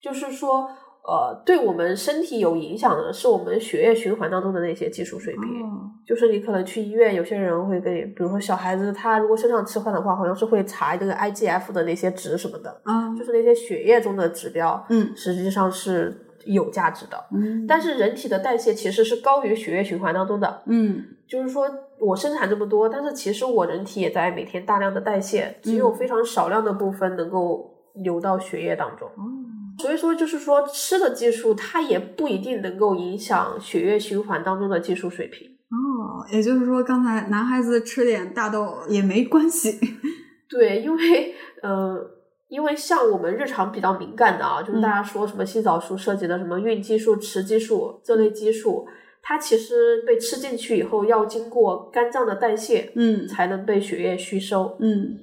[0.00, 0.68] 就是说，
[1.02, 5.42] 呃，对我们身体有影响的是我们血液循环当中的那些激素水平。
[5.62, 17.16] 哦就是你可能去医院，有些人会给你，比如说小孩子，他如果身上吃饭的话，好像是会查这个 IGF 的那些值什么的，啊就是那些血液中的指标，嗯实际上是有价值的。
[17.32, 21.68] 嗯，但是人体的代谢其实是高于血液循环当中的，嗯就是说
[22.00, 29.08] 我生产这么多，但是其实我人体也在每天大量的代谢，只有嗯非常少量的部分能够流到血液当中。
[29.08, 29.22] 哦
[29.80, 35.46] 所以说，就是说吃的技术它也不一定能够影响血液循环当中的技术水平。
[35.70, 39.78] 哦，也就是说，刚才男孩子吃点大豆也没关系。
[40.50, 41.32] 对，因为
[41.62, 41.96] 呃，
[42.48, 44.80] 因为像我们日常比较敏感的啊，就是嗯。
[44.80, 48.86] 大家说什么性早熟涉及的什么孕激素、雌激素这类激素，
[49.22, 53.28] 它其实被吃进去以后，要经过肝脏的代谢，嗯。
[53.28, 54.76] 才能被血液吸收。
[54.80, 55.18] 嗯。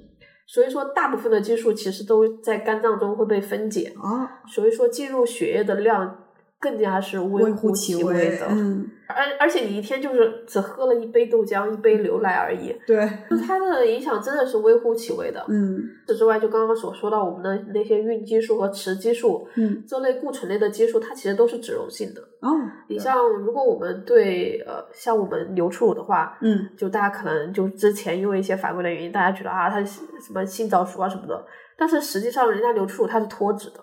[0.48, 6.25] 所以说，大部分的激素其实都在肝脏中会被分解，啊，所以说进入血液的量
[6.60, 8.46] 更加是微微乎乎其其微的。
[8.50, 15.44] 嗯，而而且你一天就是只喝了一杯豆浆、一杯牛奶而已，对，就它的影响真的是微乎其微的。
[15.48, 22.20] 嗯此之外，就刚刚所说到我们的那些孕激素和雌激素嗯这类固醇类的激素，它其实都是脂溶性的。
[22.40, 22.50] 哦，
[22.88, 30.00] 你像如果我们对呃像我们牛初乳的话，嗯就大家可能就之前因为一些法规的原因，大家觉得啊它什
[30.32, 31.44] 么性早熟啊什么的，
[31.76, 33.80] 但是实际上人家牛初乳它是脱脂的，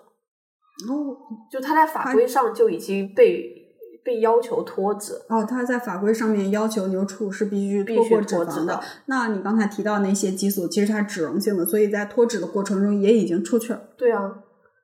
[0.88, 1.16] 哦
[1.50, 3.62] 就它在法规上就已经被
[4.04, 5.14] 被要求脱脂。
[5.28, 8.80] 哦，它在法规上面要求牛初乳是必须必须脱过脂肪的脱脂的。
[9.06, 13.80] 那你刚才提到那些激素，其实它脂溶性的，所以在脱脂的过程中也已经出去了。
[13.96, 14.30] 对啊，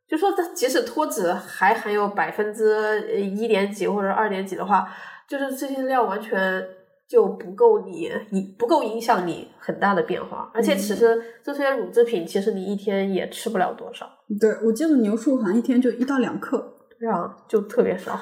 [0.08, 4.88] 就说它即使脱脂还含有百分之一点几或者二点几的话，
[5.28, 6.64] 就是这些料完全
[7.10, 14.08] 就不够你影不够影响你很大的变化，而且其实这些乳制品其实你一天也吃不了多少，
[14.40, 16.76] 对，我记得牛初乳好像一天就一到两克。
[17.00, 18.16] 对啊，就特别少。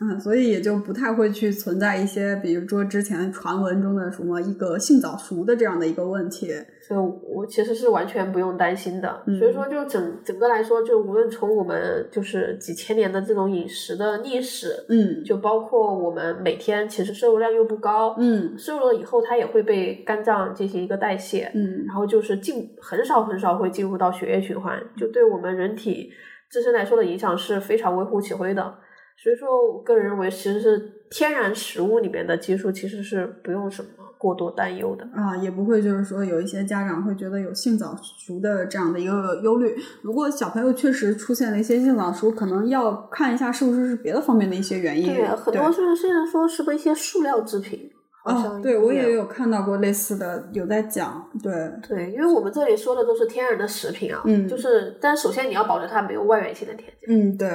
[0.00, 6.52] 嗯，所以也就不太会去存在一些，比如说之前传闻中的什么一个性早熟的这样的一个问题。
[6.80, 9.22] 所以我其实是完全不用担心的。
[9.26, 26.08] 嗯所以说，就整整个来说，就无论从我们就是几千年的这种饮食的历史，嗯就包括我们每天其实摄入量又不高，嗯摄入了以后，它也会被肝脏进行一个代谢，嗯然后就是进很少很少会进入到血液循环，就对我们人体
[26.50, 28.74] 自身来说的影响是非常微乎其微的。
[29.20, 35.04] 所以说，我个人认为，其实是天然食物里面的激素其实是不用什么过多担忧的。
[35.12, 39.74] 啊，也不会就是说有一些家长会觉得有性早熟的这样的一个忧虑。
[40.02, 45.12] 如果小朋友确实出现了一些性早熟，可能要看一下是不是是别的方面的一些原因。
[45.12, 47.90] 对，很多是甚至说是不是一些塑料制品，
[48.22, 51.52] 好啊，像对我也有看到过类似的，有在讲，对，
[51.88, 57.12] 对，因为我们这里说的都是天然的食品啊，嗯就是，但首先你要保证它没有外源性的添加。
[57.12, 57.48] 嗯，对。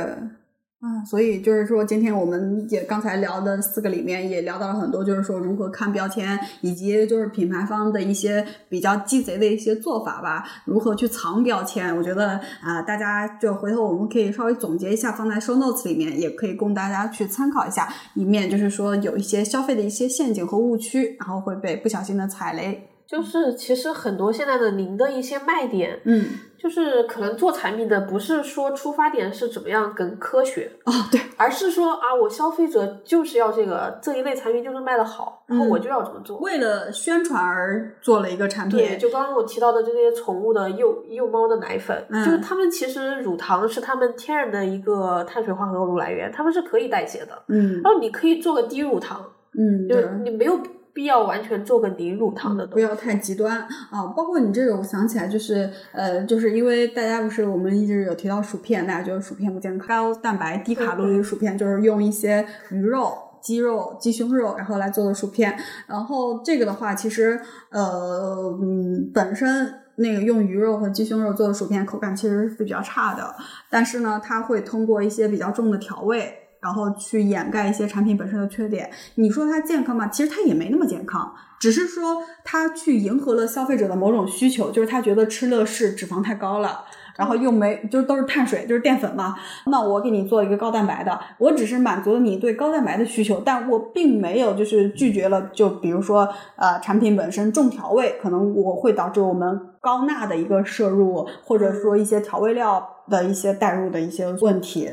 [0.84, 11.96] 啊，所以就是说，今天我们也刚才聊的四个里面也聊到了很多，就是说如何看标签，以及就是品牌方的一些比较鸡贼的一些做法吧，如何去藏标签。
[11.96, 22.90] 我觉得啊、大家就回头我们可以稍微总结一下，放在 show notes 里面，也可以供大家去参考一下，以免就是说有一些消费的一些陷阱和误区，然后会被不小心的踩雷。
[23.06, 26.26] 就是其实很多现在的零的一些卖点，嗯，
[26.64, 36.38] 就是可能做产品的不是说出发点是怎么样更科学，哦，对，而是说啊，我消费者就是要这个这一类产品就是卖的好，然后嗯我就要这么做。
[36.38, 38.80] 为了宣传而做了一个产品。
[38.80, 47.44] 对，就刚刚我提到的这些宠物的幼幼猫的奶粉，嗯就是它们其实乳糖是它们天然的一个碳水化合物来源，它们是可以代谢的。
[47.50, 49.22] 嗯然后你可以做个低乳糖，
[49.60, 50.58] 嗯，就是你没有
[50.94, 52.86] 必要完全做个零乳糖的东西。
[52.86, 54.06] 不要太极端啊！
[54.16, 63.18] 包括你这个，我想起来就是呃，就是因为大家不是我们一直有提到薯片，大家觉得薯片不健康，高蛋白低卡路里的薯片就是用一些鱼肉。
[63.44, 65.54] 鸡肉、鸡胸肉，然后来做的薯片。
[65.86, 67.38] 然后这个的话，其实
[67.72, 73.36] 呃，嗯，本身那个用鱼肉和鸡胸肉做的薯片口感其实是比较差的，
[73.70, 76.34] 但是呢，它会通过一些比较重的调味，
[76.64, 78.90] 然后去掩盖一些产品本身的缺点。
[79.16, 80.08] 你说它健康吗？
[80.08, 86.86] 其实它也没那么健康，只是说它去迎合了消费者的某种需求，就是他觉得吃乐事脂肪太高了。
[87.16, 89.36] 然后又没，就都是碳水，就是淀粉嘛。
[89.68, 95.40] 那我给你做一个高蛋白的，我只是满足了你对高蛋白的需求，但我并没有就是拒绝了。
[95.54, 104.90] 就比如说，呃，产品本身重调味，可能我会导致我们高钠的一个摄入，或者说一些调味料的一些带入的一些问题。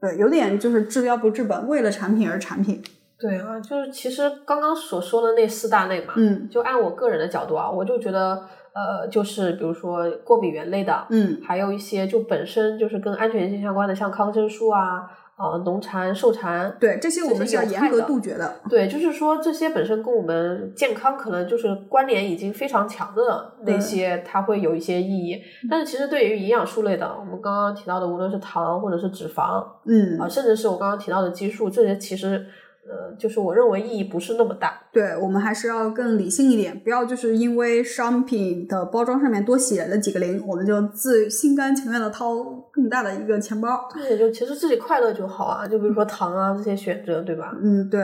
[0.00, 2.82] 对，有点就是治标不治本，为了产品而产品。
[3.18, 8.46] 对啊，就是其实刚刚所说的那四大类嘛，嗯，就按我个人的角度啊，我就觉得。
[8.76, 18.56] 呃，就是比如说过敏原类的，嗯，还有一些就本身就是跟安全性相关的，像抗生素啊，呃，农残、受残，对这些我们是要严格杜绝的。
[18.70, 25.40] 对，就是说这些本身跟我们健康可能就是关联已经非常强的那些，它会有一些意义。
[25.70, 32.46] 但是其实对于营养素类的，我们刚刚提到的，无论是糖或者是脂肪，嗯，啊，甚至是我刚刚提到的激素，这些其实。
[32.88, 34.80] 呃，就是我认为意义不是那么大。
[34.92, 42.36] 对我们还是要更理性一点，不要就是因为商品的包装上面多写了几个零，我们就自心甘情愿的掏
[42.70, 43.88] 更大的一个钱包。
[43.92, 45.66] 对，就其实自己快乐就好啊。
[45.66, 47.54] 就比如说糖啊这些选择，对吧？
[47.60, 48.02] 嗯，对。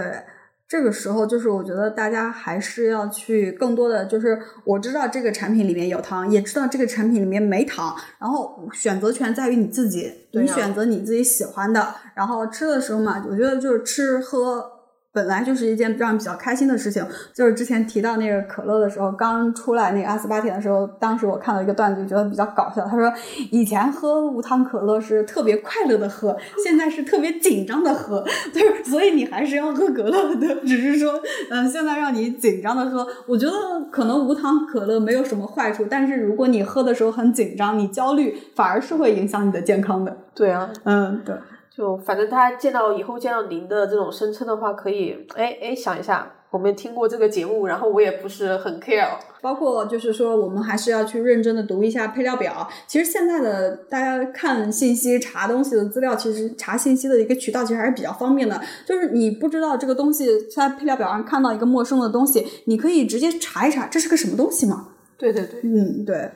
[0.69, 14.65] 这个时候就是我觉得大家还是要去更多的，就是我知道这个产品里面有糖，也知道这个产品里面没糖，然后选择权在于你自己，你选择你自己喜欢的，然后吃的时候嘛，我觉得就是吃喝。
[15.13, 17.07] 本来就是一件让人比较开心的事情。
[17.35, 22.85] 就是之前提到那个可乐的时候，刚出来那个阿斯巴甜的时候，当时我看到一个段子，觉得比较搞笑。
[22.87, 23.13] 他说，
[23.51, 28.25] 以前喝无糖可乐是特别快乐的喝，现在是特别紧张的喝。
[28.53, 31.13] 就是所以你还是要喝可乐的，只是说，
[31.51, 33.07] 嗯，现在让你紧张的喝。
[33.27, 33.53] 我觉得
[33.91, 40.17] 可能无糖可乐没有什么坏处，但是如果你喝的时候很紧张，你焦虑，反而是会影响你的健康的。
[40.35, 41.35] 对啊，嗯，对。
[41.77, 49.09] 就反正他见到以后见到您的这种声称的话，可以哎哎想一下，我们听过这个节目，然后我也不是很 care。
[49.41, 52.69] 包括就是说，我们还是要去认真的读一下配料表。
[52.87, 58.61] 其实现在的大家看信息、查东西的资料，其实查信息的一个渠道其实还是比较方便的。
[58.87, 64.91] 就是你不知道这个东西在配料表上看到一个陌生的东西，你可以直接查一查这是个什么东西嘛？
[65.17, 66.31] 对对对，嗯对。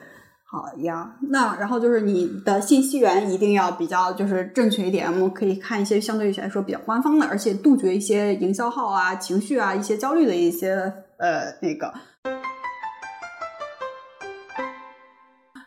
[0.49, 10.71] 好呀，那然后就是你的信息源一定要比较就是正确一点，我们可以看一些相对于来说比较官方的，而且杜绝一些营销号啊、情绪啊、一些焦虑的一些
[11.19, 11.93] 呃那个。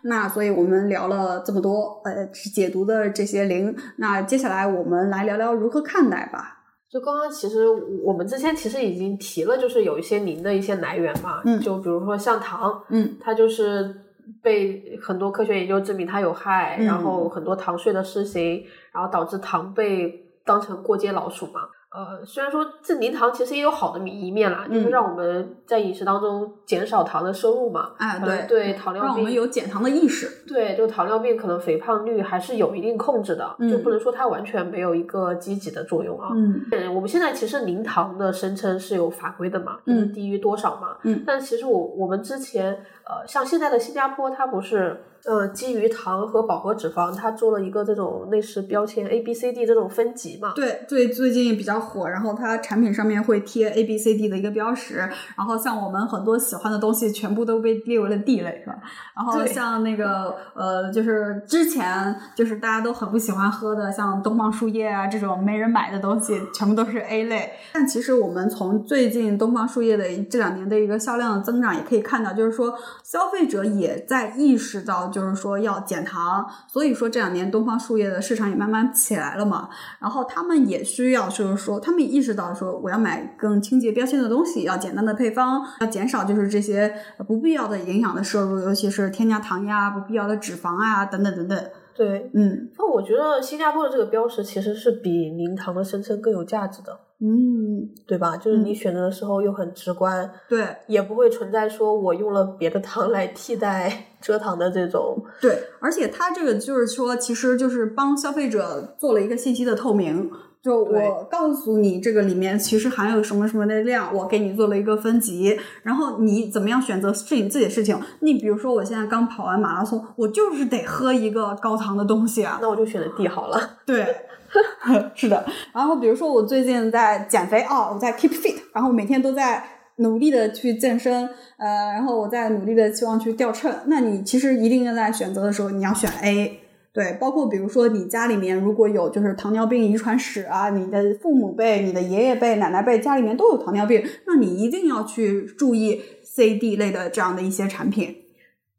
[0.03, 6.57] 那所以我们聊了这么多，呃，解读的这些零，那接下来我们来聊聊如何看待吧。
[6.89, 7.67] 就刚刚其实
[8.05, 13.93] 我们之前其实已经提了，就是有一些磷的一些来源嘛，嗯，就比如说像糖，嗯，它就是。
[14.41, 21.61] 被很多科学研究证明它有害，然后很多糖税的施行，然后导致糖被当成过街老鼠嘛。
[21.91, 27.93] 呃，虽然说这零糖其实也有好的一面啦，就是让我们在饮食当中减少糖的摄入嘛。
[27.97, 30.45] 哎，对对，糖尿病让我们有减糖的意识。
[30.47, 36.29] 对，就糖尿病可能肥胖率还是有一定控制的，就不能说它完全没有一个积极的作用啊。
[36.35, 40.95] 嗯，我们现在其实零糖的声称是有法规的嘛，就是低于多少嘛。
[41.01, 45.03] 嗯，但其实我我们之前呃，像现在的新加坡，它不是。
[45.25, 50.53] 呃，基于糖和饱和脂肪，它做了一个这种类似标签 A、B、C、D 这种分级嘛？
[50.55, 54.95] 对，最最近比较火，然后它产品上面会贴 A、B、C、D 的一个标识，
[55.35, 58.77] 然后像我们很多喜欢的东西，全部都被列为了 D 类，是吧？
[59.13, 67.51] 然后像那个呃，就是之前就是大家都很不喜欢喝的，像东方树叶啊这种没人买的东西，全部都是 A 类。
[67.73, 72.73] 但其实我们从最近东方树叶的这两年的一个销量的增长，也可以看到，就是说
[73.03, 75.09] 消费者也在意识到。
[75.09, 79.69] 就是说要减糖，所以说这两年东方树叶的市场也慢慢起来了嘛。
[79.99, 86.93] 然后他们也需要，就是说他们意识到说我要买更清洁标签的东西，要简单的配方，要减少就是这些
[87.27, 91.69] 不必要的营养的摄入，尤其是添加糖呀、不必要的脂肪啊等等等等。
[91.95, 96.99] 对，嗯，那我觉得新加坡的这个标识其实是比零糖的声称更有价值的。
[97.21, 98.37] 嗯，对吧？
[98.37, 105.21] 就是你选择的时候又很直观，对，也不会存在说我用了别的糖来替代 蔗糖的这种。
[105.41, 110.31] 对，而且它这个就是说，其实就是帮消费者做了一个信息的透明。
[110.61, 117.97] 就我告诉你，这个里面其实含有什么什么的量，我给你做了一个分级，然后你怎么样选择是你自己的事情。
[118.21, 123.77] 你比如说，我现在刚跑完马拉松，我就是得喝一个高糖的东西啊，那我就选择 D 好了。
[123.85, 124.05] 对。
[125.15, 129.63] 是的，然后比如说我最近在减肥哦，我在 keep fit，然后每天都在
[129.97, 131.27] 努力的去健身，
[131.57, 133.73] 呃，然后我在努力的希望去掉秤。
[133.85, 136.59] 那你其实一定要在选择的时候，你要选 A，
[136.93, 148.15] 对，包括比如说你家里面如果有就是糖尿病遗传史啊，你的父母辈、你的爷爷辈、奶奶辈家里面都有糖尿病，那你一定要去注意 C、D 类的这样的一些产品。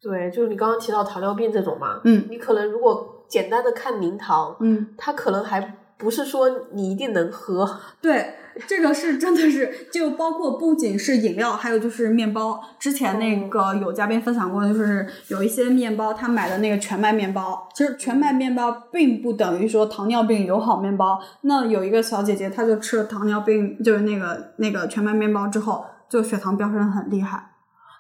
[0.03, 7.79] 对，就是你刚刚提到糖尿病这种嘛，嗯你可能如果简单的看名堂，嗯，它可能还不是说你一定能喝。
[8.03, 8.35] 对，
[8.67, 12.61] 这个是真的是，就包括不仅是饮料，还有就是面包。
[12.79, 21.21] 之前那个有嘉宾分享过，就是有一些面包，他买的那个全麦面包，其实全麦面包并不等于说糖尿病友好面包。
[21.43, 27.50] 那有一个小姐姐，她就吃了糖尿病，就是那个那个全麦面包之后，就血糖飙升得很厉害。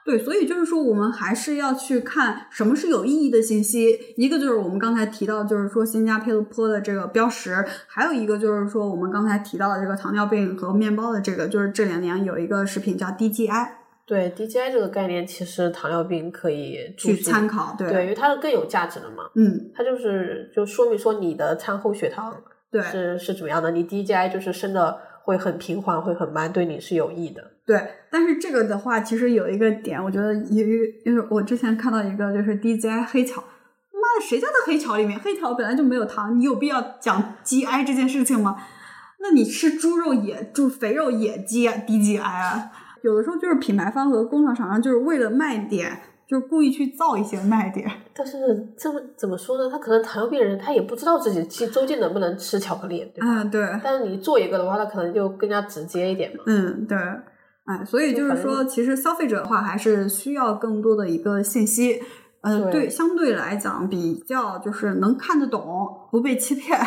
[0.04, 4.14] 对，所以就是说，我们还是要去看什么是有意义的信息。
[4.16, 13.68] 一个就是我们刚才提到，就是说新加坡的这个标识，还有一个就是说我们刚才提到的这个糖尿病和面包的这个，就是这两年有一个食品叫 DGI，
[14.06, 17.76] 对 DGI 这个概念，其实糖尿病可以去参考。
[17.78, 19.24] 对，对，因为它是更有价值的嘛。
[19.34, 22.34] 嗯，它就是就说明说你的餐后血糖
[22.70, 27.42] 对是是怎么样的，你 DGI 就是升的会很平缓，会很慢，对你是有益的。
[27.70, 27.90] 对。
[28.10, 33.40] 但是这个的话，其实有一个点，我觉得有一个，就是我之前看到一个，就是 DGI 黑巧。
[33.40, 38.56] 妈的，谁家的黑巧里面黑巧本来就没有糖，你有必要讲 GI 这件事情吗？
[39.20, 42.72] 那你吃猪肉也猪肥肉也 G DGI 啊？
[43.02, 47.88] 有的时候就是品牌方和工厂厂商就是为了卖点，就是故意去造一些卖点。
[48.14, 48.38] 但是
[48.76, 49.70] 这么怎么说呢？
[49.70, 53.42] 他可能糖尿病人他也不知道自己其实究竟能不能吃巧克力，对吧？
[53.42, 56.42] 嗯，对，但是你做一个的话，他可能就更加直接一点嘛。
[56.46, 56.98] 嗯，对，
[57.64, 62.02] 哎，所以就是说，其实消费者的话还是需要更多的一个信息。
[62.42, 66.80] 呃，对对，相对来讲比较就是能看得懂，不被欺骗。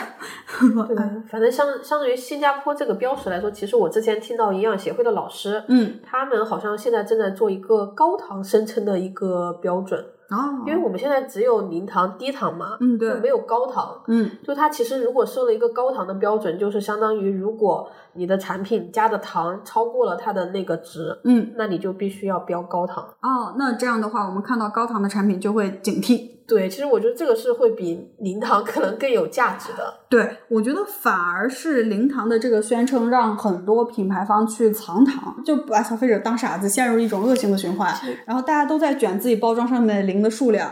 [0.59, 0.95] 对，
[1.29, 10.03] 反正相相对于新加坡这个标识来说，其实我之前听到营养协会的老师，嗯，他们好像现在正在做一个高糖声称的一个标准，
[10.33, 14.01] 哦，因为我们现在只有零糖、低糖嘛，嗯，对，就没有高糖。
[14.07, 23.03] 嗯就它其实如果设了一个高糖的标准，就是相当于如果你的产品加的糖超过了它的那个值，嗯，那你就必须要标高糖。
[23.21, 26.31] 哦，那这样的话，我们看到高糖的产品就会警惕。
[26.53, 29.91] 对，其实我觉得这个是会比零糖可能更有价值的。
[30.07, 37.91] 对，我觉得反而是零糖的这个宣称，让很多品牌方去藏糖，就把消费者当傻子，陷入一种恶性的循环。
[38.25, 40.71] 然后大家都在卷自己包装上面的零的数量。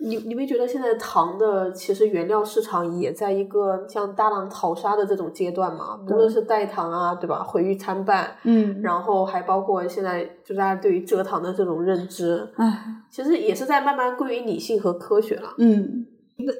[0.00, 5.98] 你你没觉得现在糖的其实原料市场也在一个像大浪淘沙的这种阶段嘛？
[6.06, 7.42] 无论是代糖啊，对吧？
[7.42, 15.54] 毁誉参半，嗯，然后还包括现在就大家对于蔗糖的这种认知，唉，其实也是在慢慢归于理性和科学了。
[15.58, 16.06] 嗯，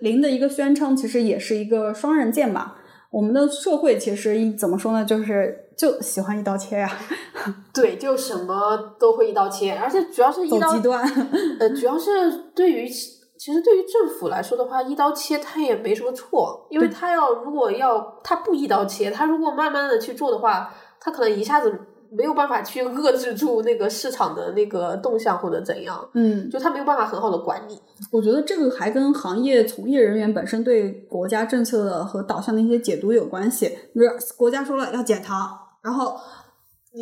[0.01, 2.77] 零的一个宣称其实也是一个双刃剑吧。
[3.11, 6.91] 我们的社会其实一怎么说呢，就是就喜欢一刀切呀、
[7.73, 11.03] 对，就什么都会一刀切，而且主要是一刀走极端。
[11.59, 12.11] 呃，主要是
[12.55, 12.87] 对于
[13.49, 20.71] 其实对于政府来说的话，一刀切它也没什么错，因为它要如果要它不一刀切，它如果慢慢的去做的话，
[21.01, 21.73] 它可能一下子
[22.11, 27.81] 没有办法去 遏制住那个市场的那个动向或者怎样，嗯，就他没有办法很好的管理。
[28.13, 33.67] 我觉得这个还跟行业从业人员本身对国家政策的和导向的一些解读有关系。
[33.95, 36.15] 比如国家说了要减糖，然后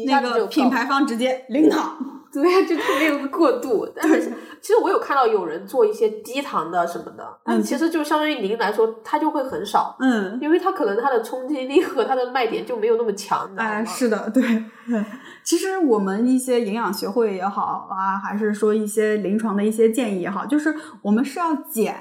[0.07, 1.97] 那个品牌方直接零糖。
[2.33, 3.89] 对呀，就特别有个过渡。
[3.97, 4.21] 但是
[4.61, 9.97] 其实我有看到有人做一些低糖的什么的，但嗯其实就相当于零来说，它就会很少。
[10.01, 14.43] 嗯，因为它可能它的冲击力和它的卖点就没有那么强，哎，是的，对。
[15.43, 21.97] 其实我们一些营养学会也好啊，还是说一些临床的一些建议也好，就是我们是要减，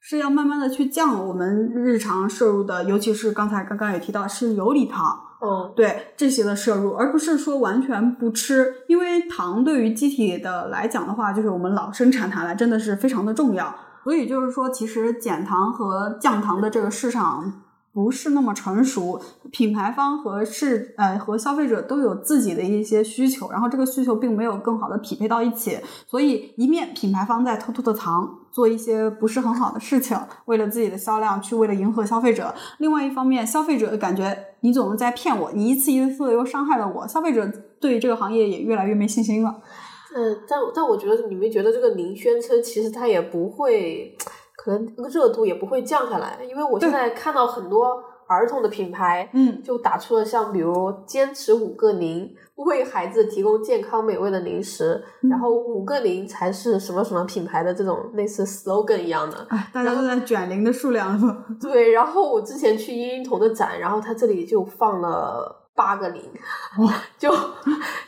[0.00, 13.74] 是要慢慢的去降我们日常摄入的，尤其是刚才刚刚也提到是游离糖，哦，对这些的摄入，而不是说完全不吃，因为糖对于机体的来讲的话，就是我们老生产它来真的是非常的重要。
[14.04, 17.61] 所以就是说，其实减糖和降糖的这个市场
[17.92, 19.20] 不是那么成熟，
[19.50, 32.46] 品牌方和市呃和消费者都有自己的一些需求，然后这个需求并没有更好的匹配到一起，所以一面品牌方在偷偷的藏，做一些不是很好的事情，为了自己的销量去为了迎合消费者；
[32.78, 37.46] 另外一方面，消费者感觉你总是在骗我，你一次一次的又伤害了我，消费者
[37.78, 39.60] 对这个行业也越来越没信心了。
[40.14, 44.14] 嗯，但但我觉得你们觉得这个零宣称其实它也不会，
[44.62, 59.44] 可能这个热度也不会降下来，因为我现在看到很多儿童的品牌，嗯就打出了像比如坚持五个零，为孩子提供健康美味的零食，嗯然后五个零才是什么什么品牌的这种类似 slogan 一样的。
[59.50, 61.44] 哎，大家都在卷零的数量了。
[61.60, 66.22] 对，然后我之前去婴婴童的展，然后他这里就放了八个零，
[67.18, 67.34] 就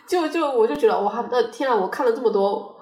[0.07, 2.75] 就就我就觉得哇，那天啊，我看了这么多，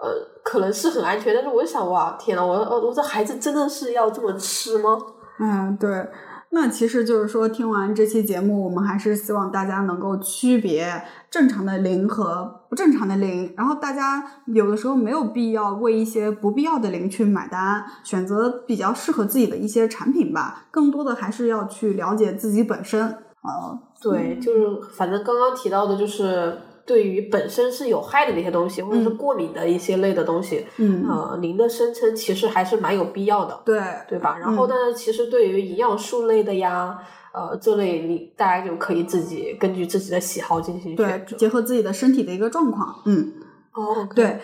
[0.00, 4.96] 呃，可能是很安全，但是我想，哇，天呐，我我这孩子真的是要这么吃吗？
[5.40, 6.08] 嗯，对。
[6.50, 13.52] 那其实就是说，听完这期节目，我们还是希望大家能够区别正常的零和不正常的零。
[13.54, 20.66] 然后大家有的时候没有必要为一些不必要的零去买单，选择比较适合自己的一些产品吧。
[20.70, 23.02] 更多的还是要去了解自己本身。
[23.06, 26.56] 呃，对，就是反正刚刚提到的，就是。
[26.88, 33.78] 对于本身是有害的那些东西，或者是过敏的一些类的东西，嗯，呃，您的声称其实还是蛮有必要的，对
[34.08, 34.38] 对吧？
[34.38, 36.98] 然后，但是其实对于营养素类的呀，
[37.34, 43.34] 呃，这类你大家就可以自己根据自己的喜好进行对，结合自己的身体的一个状况，嗯，
[43.74, 44.38] 哦，对。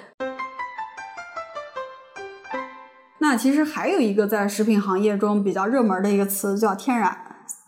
[3.21, 7.24] 那其实还有一个在食品行业中比较热门的一个词叫天然。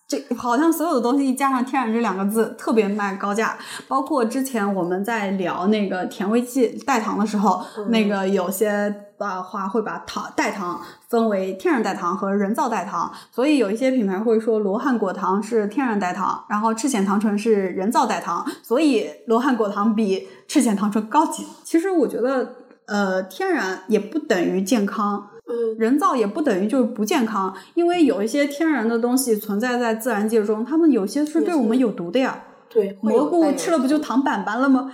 [0.08, 3.58] 这好像所有的东西一加上“天然”这两个字，特别卖高价。
[3.88, 21.44] 包括之前我们在聊那个甜味剂代糖的时候，那个有些的话会把糖代糖分为天然代糖和人造代糖，所以有一些品牌会说罗汉果糖是天然代糖，然后赤藓糖醇是人造代糖，所以罗汉果糖比赤藓糖醇高级。
[21.64, 22.54] 其实我觉得，
[22.86, 25.30] 呃，天然也不等于健康。
[25.48, 32.44] 嗯，人造也不等于就是不健康，因为有一些天然的东西存在在自然界中，它们有些是对我们有毒的呀。
[32.68, 34.92] 对，蘑菇吃了不就糖板板了吗？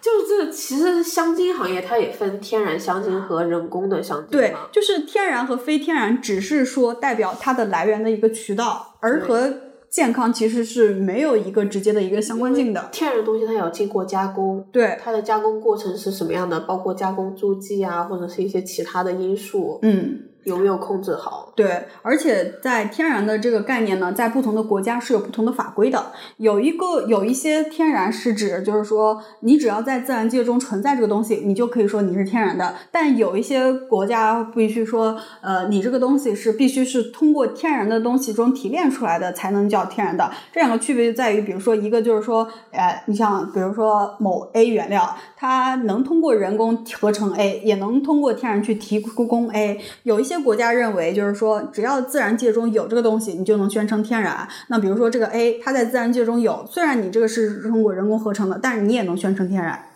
[0.00, 4.28] 就就是这，其实香精行业它也分天然香精和人工的香精。
[4.30, 9.52] 对，就是天然和非天然，只是说代表它的来源的一个渠道，而和。
[9.94, 12.88] 健康其实是没有一个直接的一个相关性的。
[12.90, 16.58] 天然的东西它要经过加工，对它的加工过程是什么样的？
[16.62, 19.78] 包括加工助剂啊，或者是一些其他的因素。
[19.82, 20.18] 嗯。
[20.44, 21.52] 有没有控制好？
[21.56, 26.12] 对，而且在天然的这个概念呢，在不同的国家是有不同的法规的。
[26.36, 32.74] 有一个有一些天然是指，就是说你只要在自然界中存在这个东西，你就可以说你是天然的。
[32.90, 40.30] 但有一些国家必须说，呃，你这个东西是必须是通过天然的东西中提炼出来的才能叫天然的。
[40.52, 49.80] 这两个区别就在于，比如说一个就是说，呃，你像比如说某 A 原料，它能通过人工合成 A，也能通过天然去提供 A。
[50.02, 50.33] 有一些。
[50.36, 54.48] 些国家认为，就是说，只要自然界中有这个东西，你就能宣称天然。
[54.68, 59.86] 那比如说这个 A，它在自然界中有，虽然你这个是通过人工合成的，但是你也能宣称天然。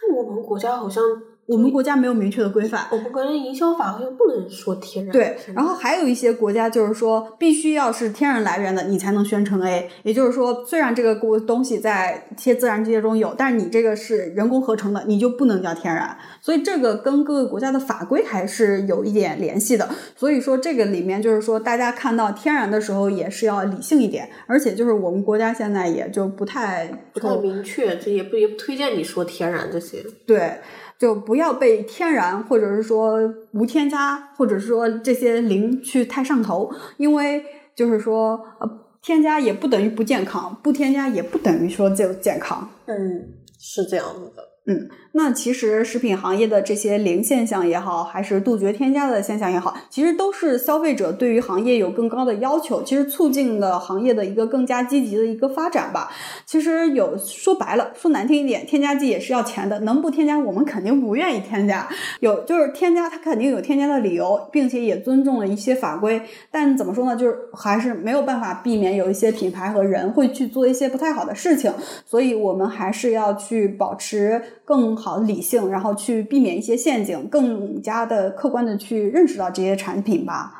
[0.00, 1.02] 但我们国家好像。
[1.46, 5.12] 我们国家没有明确的规范，我们国家营销法好像不能说天然。
[5.12, 9.88] 对，然后还有一些国家就是说，必须要是天然来源的，你才能宣称 A。
[10.02, 16.16] 也就是说，虽然这个东西在一些自然界中有，但是你这个是人工合成的，你就不能叫天然。
[16.40, 19.88] 所以这个跟各个国家的法规还是有一点联系的。
[20.16, 30.04] 所以说这个里面就是说，大家看到天然的时候也是要理性一点，而且就是我们国家现在也就不太不太明确，这也不也不推荐你说天然这些。
[30.26, 30.54] 对。
[30.98, 33.18] 就不要被天然，或者是说
[33.52, 37.44] 无添加，或者是说这些零去太上头，因为
[37.74, 38.68] 就是说，呃，
[39.02, 42.68] 添加也不等于不健康，不添加也不等于说就健康。
[42.86, 43.28] 嗯，
[43.58, 44.42] 是这样子的。
[44.68, 56.12] 嗯，那其实食品行业的这些零现象也好，还是杜绝添加的现象也好，其实都是消费者对于行业有更高的要求，其实促进了行业的一个更加积极的一个发展吧。
[56.44, 61.88] 其实有说白了，说难听一点，添加剂也是要钱的，能不添加我们肯定不愿意添加。
[62.20, 66.20] 有就是添加，它肯定有添加的理由，并且也尊重了一些法规。
[66.50, 71.72] 但怎么说呢，就是还是没有办法避免有一些品牌和人会去做一些不太好的事情，
[72.04, 74.42] 所以我们还是要去保持。
[74.66, 80.52] 更好的理性，然后去避免一些陷阱，更加的客观的去认识到这些产品吧。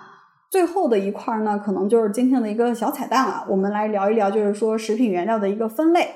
[0.49, 3.44] 最后的一块呢，可能就是今天的一个小彩蛋了。
[3.49, 6.09] 我们来聊一聊，就是说食品原料的一个分类。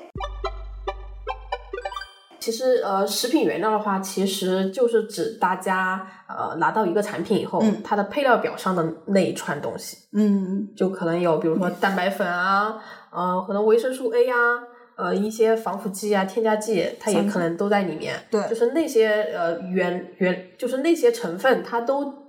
[2.39, 9.97] 其实，呃，食品原料的话，其实就是指大家呃拿到一个产品以后，它的配料表上的那一串东西。
[10.13, 14.35] 嗯，就可能有，比如说蛋白粉啊，呃，可能维生素 A 呀。
[15.01, 18.15] 呃，一些防腐剂啊、添加剂，它也可能都在里面。
[18.29, 22.20] 对，就是那些呃原原，就是那些成分，它都。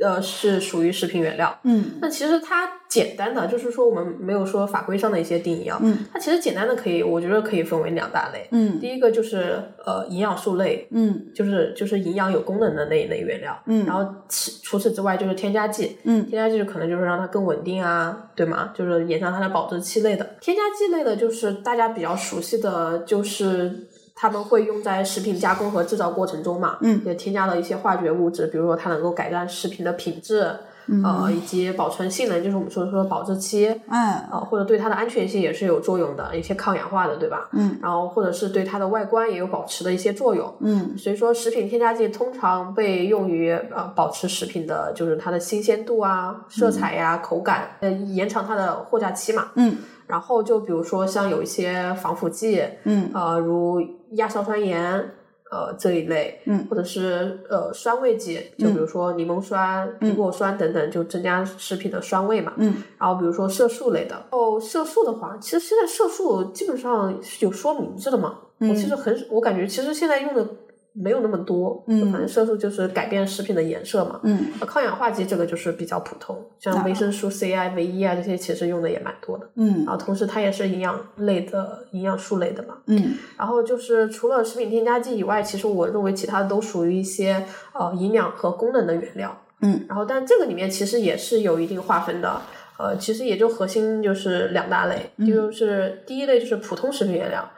[0.00, 1.58] 呃，是属于食品原料。
[1.64, 5.78] 嗯，那其实它简单的就是说，我们没有说法规上的一些定义啊。
[5.82, 8.46] 嗯，它其实简单的可以，我觉得可以分为两大类。
[8.52, 10.86] 嗯，第一个就是呃营养素类。
[10.92, 13.60] 嗯，就是就是营养有功能的那一类原料。
[13.66, 15.98] 嗯，然后其除此之外就是添加剂。
[16.04, 18.72] 嗯，添加剂可能就是让它更稳定啊，对吗？
[18.74, 20.36] 就是延长它的保质期类的。
[20.40, 23.88] 添加剂类的就是大家比较熟悉的就是。
[24.20, 26.76] 他们会用在食品加工和制造过程中嘛？
[26.80, 30.52] 嗯，也添加了一些化学物质，比如说它能够改善食品的品质，
[31.04, 37.48] 呃，以及保存性能，就是我们说说保质期，嗯，呃，或者对它的安全性也是有作用的，一些抗氧化的，对吧？
[37.52, 40.52] 嗯，然后或者是对它的外观也有保持的一些作用。
[40.62, 49.50] 嗯所以说，食品添加剂通常被用于呃保持食品的，就是它的新鲜度啊、色彩呀、口感，呃，延长它的货架期嘛。
[49.54, 49.76] 嗯
[50.08, 53.78] 然后就比如说像有一些防腐剂，嗯呃，如
[54.12, 54.82] 亚硝酸盐，
[55.50, 62.52] 呃这一类，嗯或者是呃酸味剂，就比如说柠檬酸、苹果酸等等，就增加食品的酸味嘛。
[62.56, 68.38] 嗯然后比如说色素类的，哦，色素的话，其实现在色素基本上是有说明字的嘛。
[68.60, 70.44] 嗯我其实很，我感觉其实现在用的
[71.00, 74.20] 没有那么多，嗯反正色素就是改变食品的颜色嘛。
[74.24, 79.48] 嗯呃抗氧化剂这个就是比较普通，像啊维生素 C 啊、维 E 啊这些，其实用的也蛮多的。
[79.54, 82.76] 嗯然后同时它也是营养类的营养素类的嘛。
[82.86, 89.36] 嗯然后就是除了食品添加剂以外，其实我认为其他的都属于一些呃营养和功能的原料。
[89.60, 92.40] 嗯然后但这个里面其实也是有一定划分的，
[92.78, 97.48] 呃，其实也就核心就是两大类，嗯就是第一类就是普通食品原料。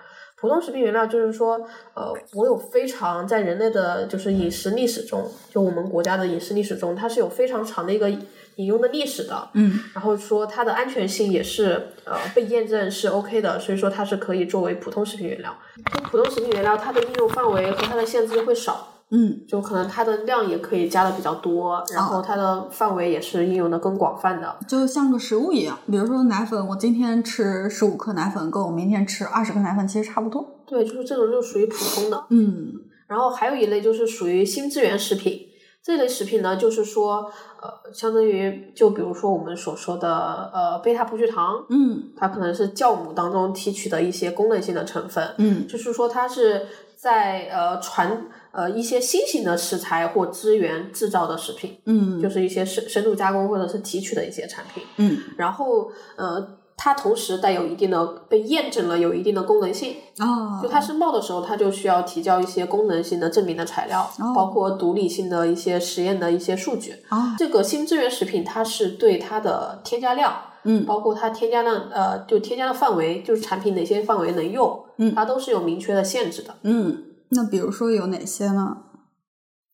[0.41, 1.61] 普通食品原料就是说，
[1.93, 9.49] 呃，我有非常在人类的就是饮食历史中，就我们国家的饮食历史中，它是有非常长的一个饮用的历史的。
[9.53, 15.55] 嗯然后说它的安全性也是呃被验证是 OK 的，所以说它是可以作为普通食品原料。
[15.95, 24.57] 就普通食品原料，它的应用范围和它的限制就会少，嗯就可能它的量也可以加的比较多，然后它的范围也是应用的更广泛的。
[24.69, 30.63] 就像个食物一样，比如说奶粉，我今天吃十五克奶粉，跟我明天吃二十克奶粉其实差不多。
[30.67, 32.25] 对，就是这种就属于普通的。
[32.31, 32.73] 嗯
[33.09, 35.37] 然后还有一类就是属于新资源食品，
[35.83, 37.29] 这类食品呢，就是说
[37.61, 45.35] 呃，相当于就比如说我们所说的呃贝塔葡聚糖，嗯它可能是酵母当中提取的一些功能性的成分。
[45.39, 54.83] 嗯就是说它是在呃传呃一些新型的食材或资源制造的食品，嗯就是一些深深度加工或者是提取的一些产品。
[54.97, 66.95] 嗯然后呃，它同时带有一定的被验证了有一定的功能性，哦，就它申报的时候，它就需要提交一些功能性的证明的材料，哦包括独立性的一些实验的一些数据。
[67.09, 70.35] 啊这个新资源食品，它是对它的添加量。
[70.63, 76.55] 嗯包括它添加量呃，就添加的范围，就是产品哪些范围能用，嗯它都是有明确的限制的。
[76.65, 78.77] 嗯，那比如说有哪些呢？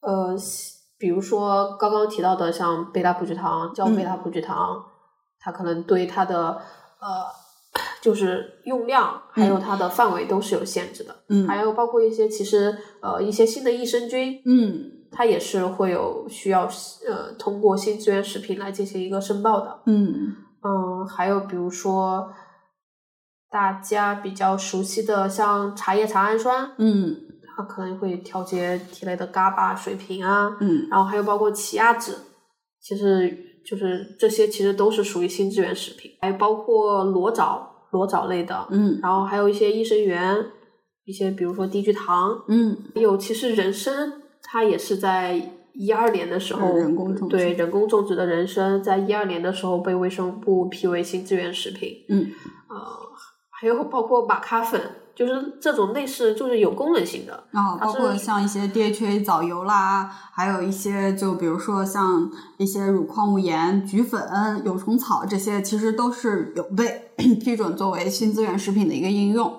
[0.01, 0.37] 呃，
[0.99, 4.85] 比如说刚刚提到的像贝塔葡聚糖、胶贝塔葡聚糖，
[5.39, 6.61] 它可能对它的
[7.01, 7.25] 呃，
[8.01, 11.15] 就是用量还有它的范围都是有限制的。
[11.29, 16.69] 嗯还有包括一些其实呃一些新的益生菌，嗯它也是会有需要
[17.07, 19.81] 呃通过新资源食品来进行一个申报的。
[19.87, 22.33] 嗯嗯，还有比如说
[23.51, 27.17] 大家比较熟悉的像茶叶茶氨酸，嗯
[27.57, 30.87] 它可能会调节体内的伽巴水平啊，嗯。
[30.91, 32.19] 然后还有包括奇亚籽，
[32.81, 33.35] 其实
[33.65, 38.99] 就是这些其实都是属于新资源食品，还包括裸藻裸藻类的，嗯。
[39.03, 40.37] 然后还有一些益生元，
[41.07, 42.77] 一些比如说低聚糖，嗯。
[42.95, 45.41] 还有其实人参它也是在
[45.73, 52.31] 一二年的时候，人工种植对人工种植的人参，在一二年的时候被卫生部批为新资源食品，嗯。
[52.69, 52.77] 呃，
[53.51, 54.81] 还有包括玛咖粉，
[55.17, 64.21] 就是这种类似就是有功能性的，然后包括像一些 DHA 藻油啦，还有一些就比如说像一些乳矿物盐、菊粉、
[64.67, 67.11] 有虫草这些，其实都是有被
[67.43, 69.53] 批准作为新资源食品的一个应用。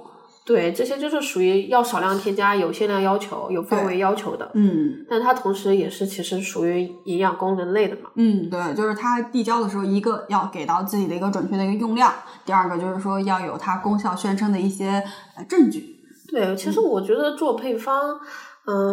[0.48, 4.50] 对，这些就是属于要少量添加、有限量要求、有范围要求的。
[4.54, 8.10] 嗯但它同时也是其实属于营养功能类的嘛。
[8.16, 12.14] 嗯，对，就是它递交的时候，一个要给到自己的一个准确的一个用量，
[12.46, 15.04] 第二个就是说要有它功效宣称的一些
[15.36, 15.98] 呃证据。
[16.30, 18.20] 对，其实我觉得做配方，嗯、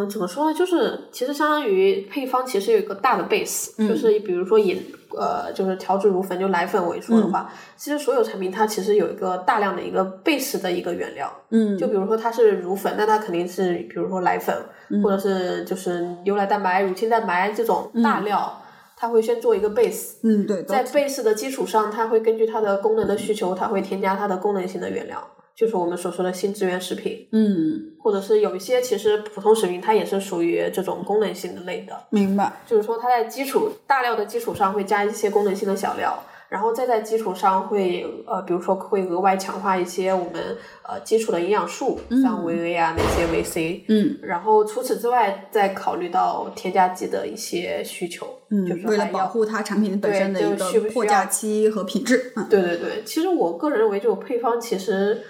[0.08, 0.56] 怎么说呢？
[0.56, 11.28] 就是其实相当于配方其实有一个大的 base，、嗯就是比如说以呃就是调制乳粉就奶粉为说的话，其实所有产品它其实有一个大量的一个 base 的一个原料。
[11.50, 14.56] 嗯就比如说它是乳粉，那它肯定是比如说奶粉，
[15.02, 18.62] 或者是就是牛奶蛋白、乳清蛋白这种大料，
[18.96, 20.14] 它会先做一个 base。
[20.22, 25.20] 嗯，对，在 base 的基础上，它会根据它的功能的需求，它会添加它的功能性的原料，
[25.56, 32.52] 就是我们所说的新资源食品，嗯，或者是有一些其实普通食品它也是属于这种功能性的类的，明白。
[32.66, 36.22] 就是说它在基础大料的基础上会加一些功能性的小料。
[36.50, 52.32] 然后再在基础上会呃，比如说会额外强化一些我们呃基础的营养素，像维 A 啊那些维 C，嗯然后除此之外再考虑到添加剂的一些需求，嗯就是，为了保护它产品本身的一个货架期和品质。
[52.36, 55.22] 嗯对对对，其实我个人认为，这种配方其实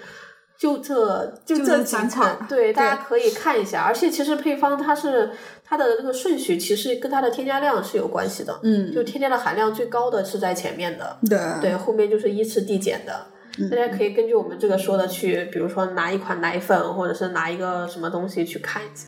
[0.57, 3.83] 就这就就这几款，对，大家可以看一下。
[3.83, 5.31] 而且其实配方它是
[5.63, 8.59] 它的这个顺序，其实跟它的添加量是有关系的。
[8.63, 13.27] 嗯，就添加的含量最高的是在前面的，对对，后面就是依次递减的。
[13.57, 19.07] 嗯大家可以根据我们这个说的去，比如说拿一款奶粉，或者是拿一个什么东西去看一下。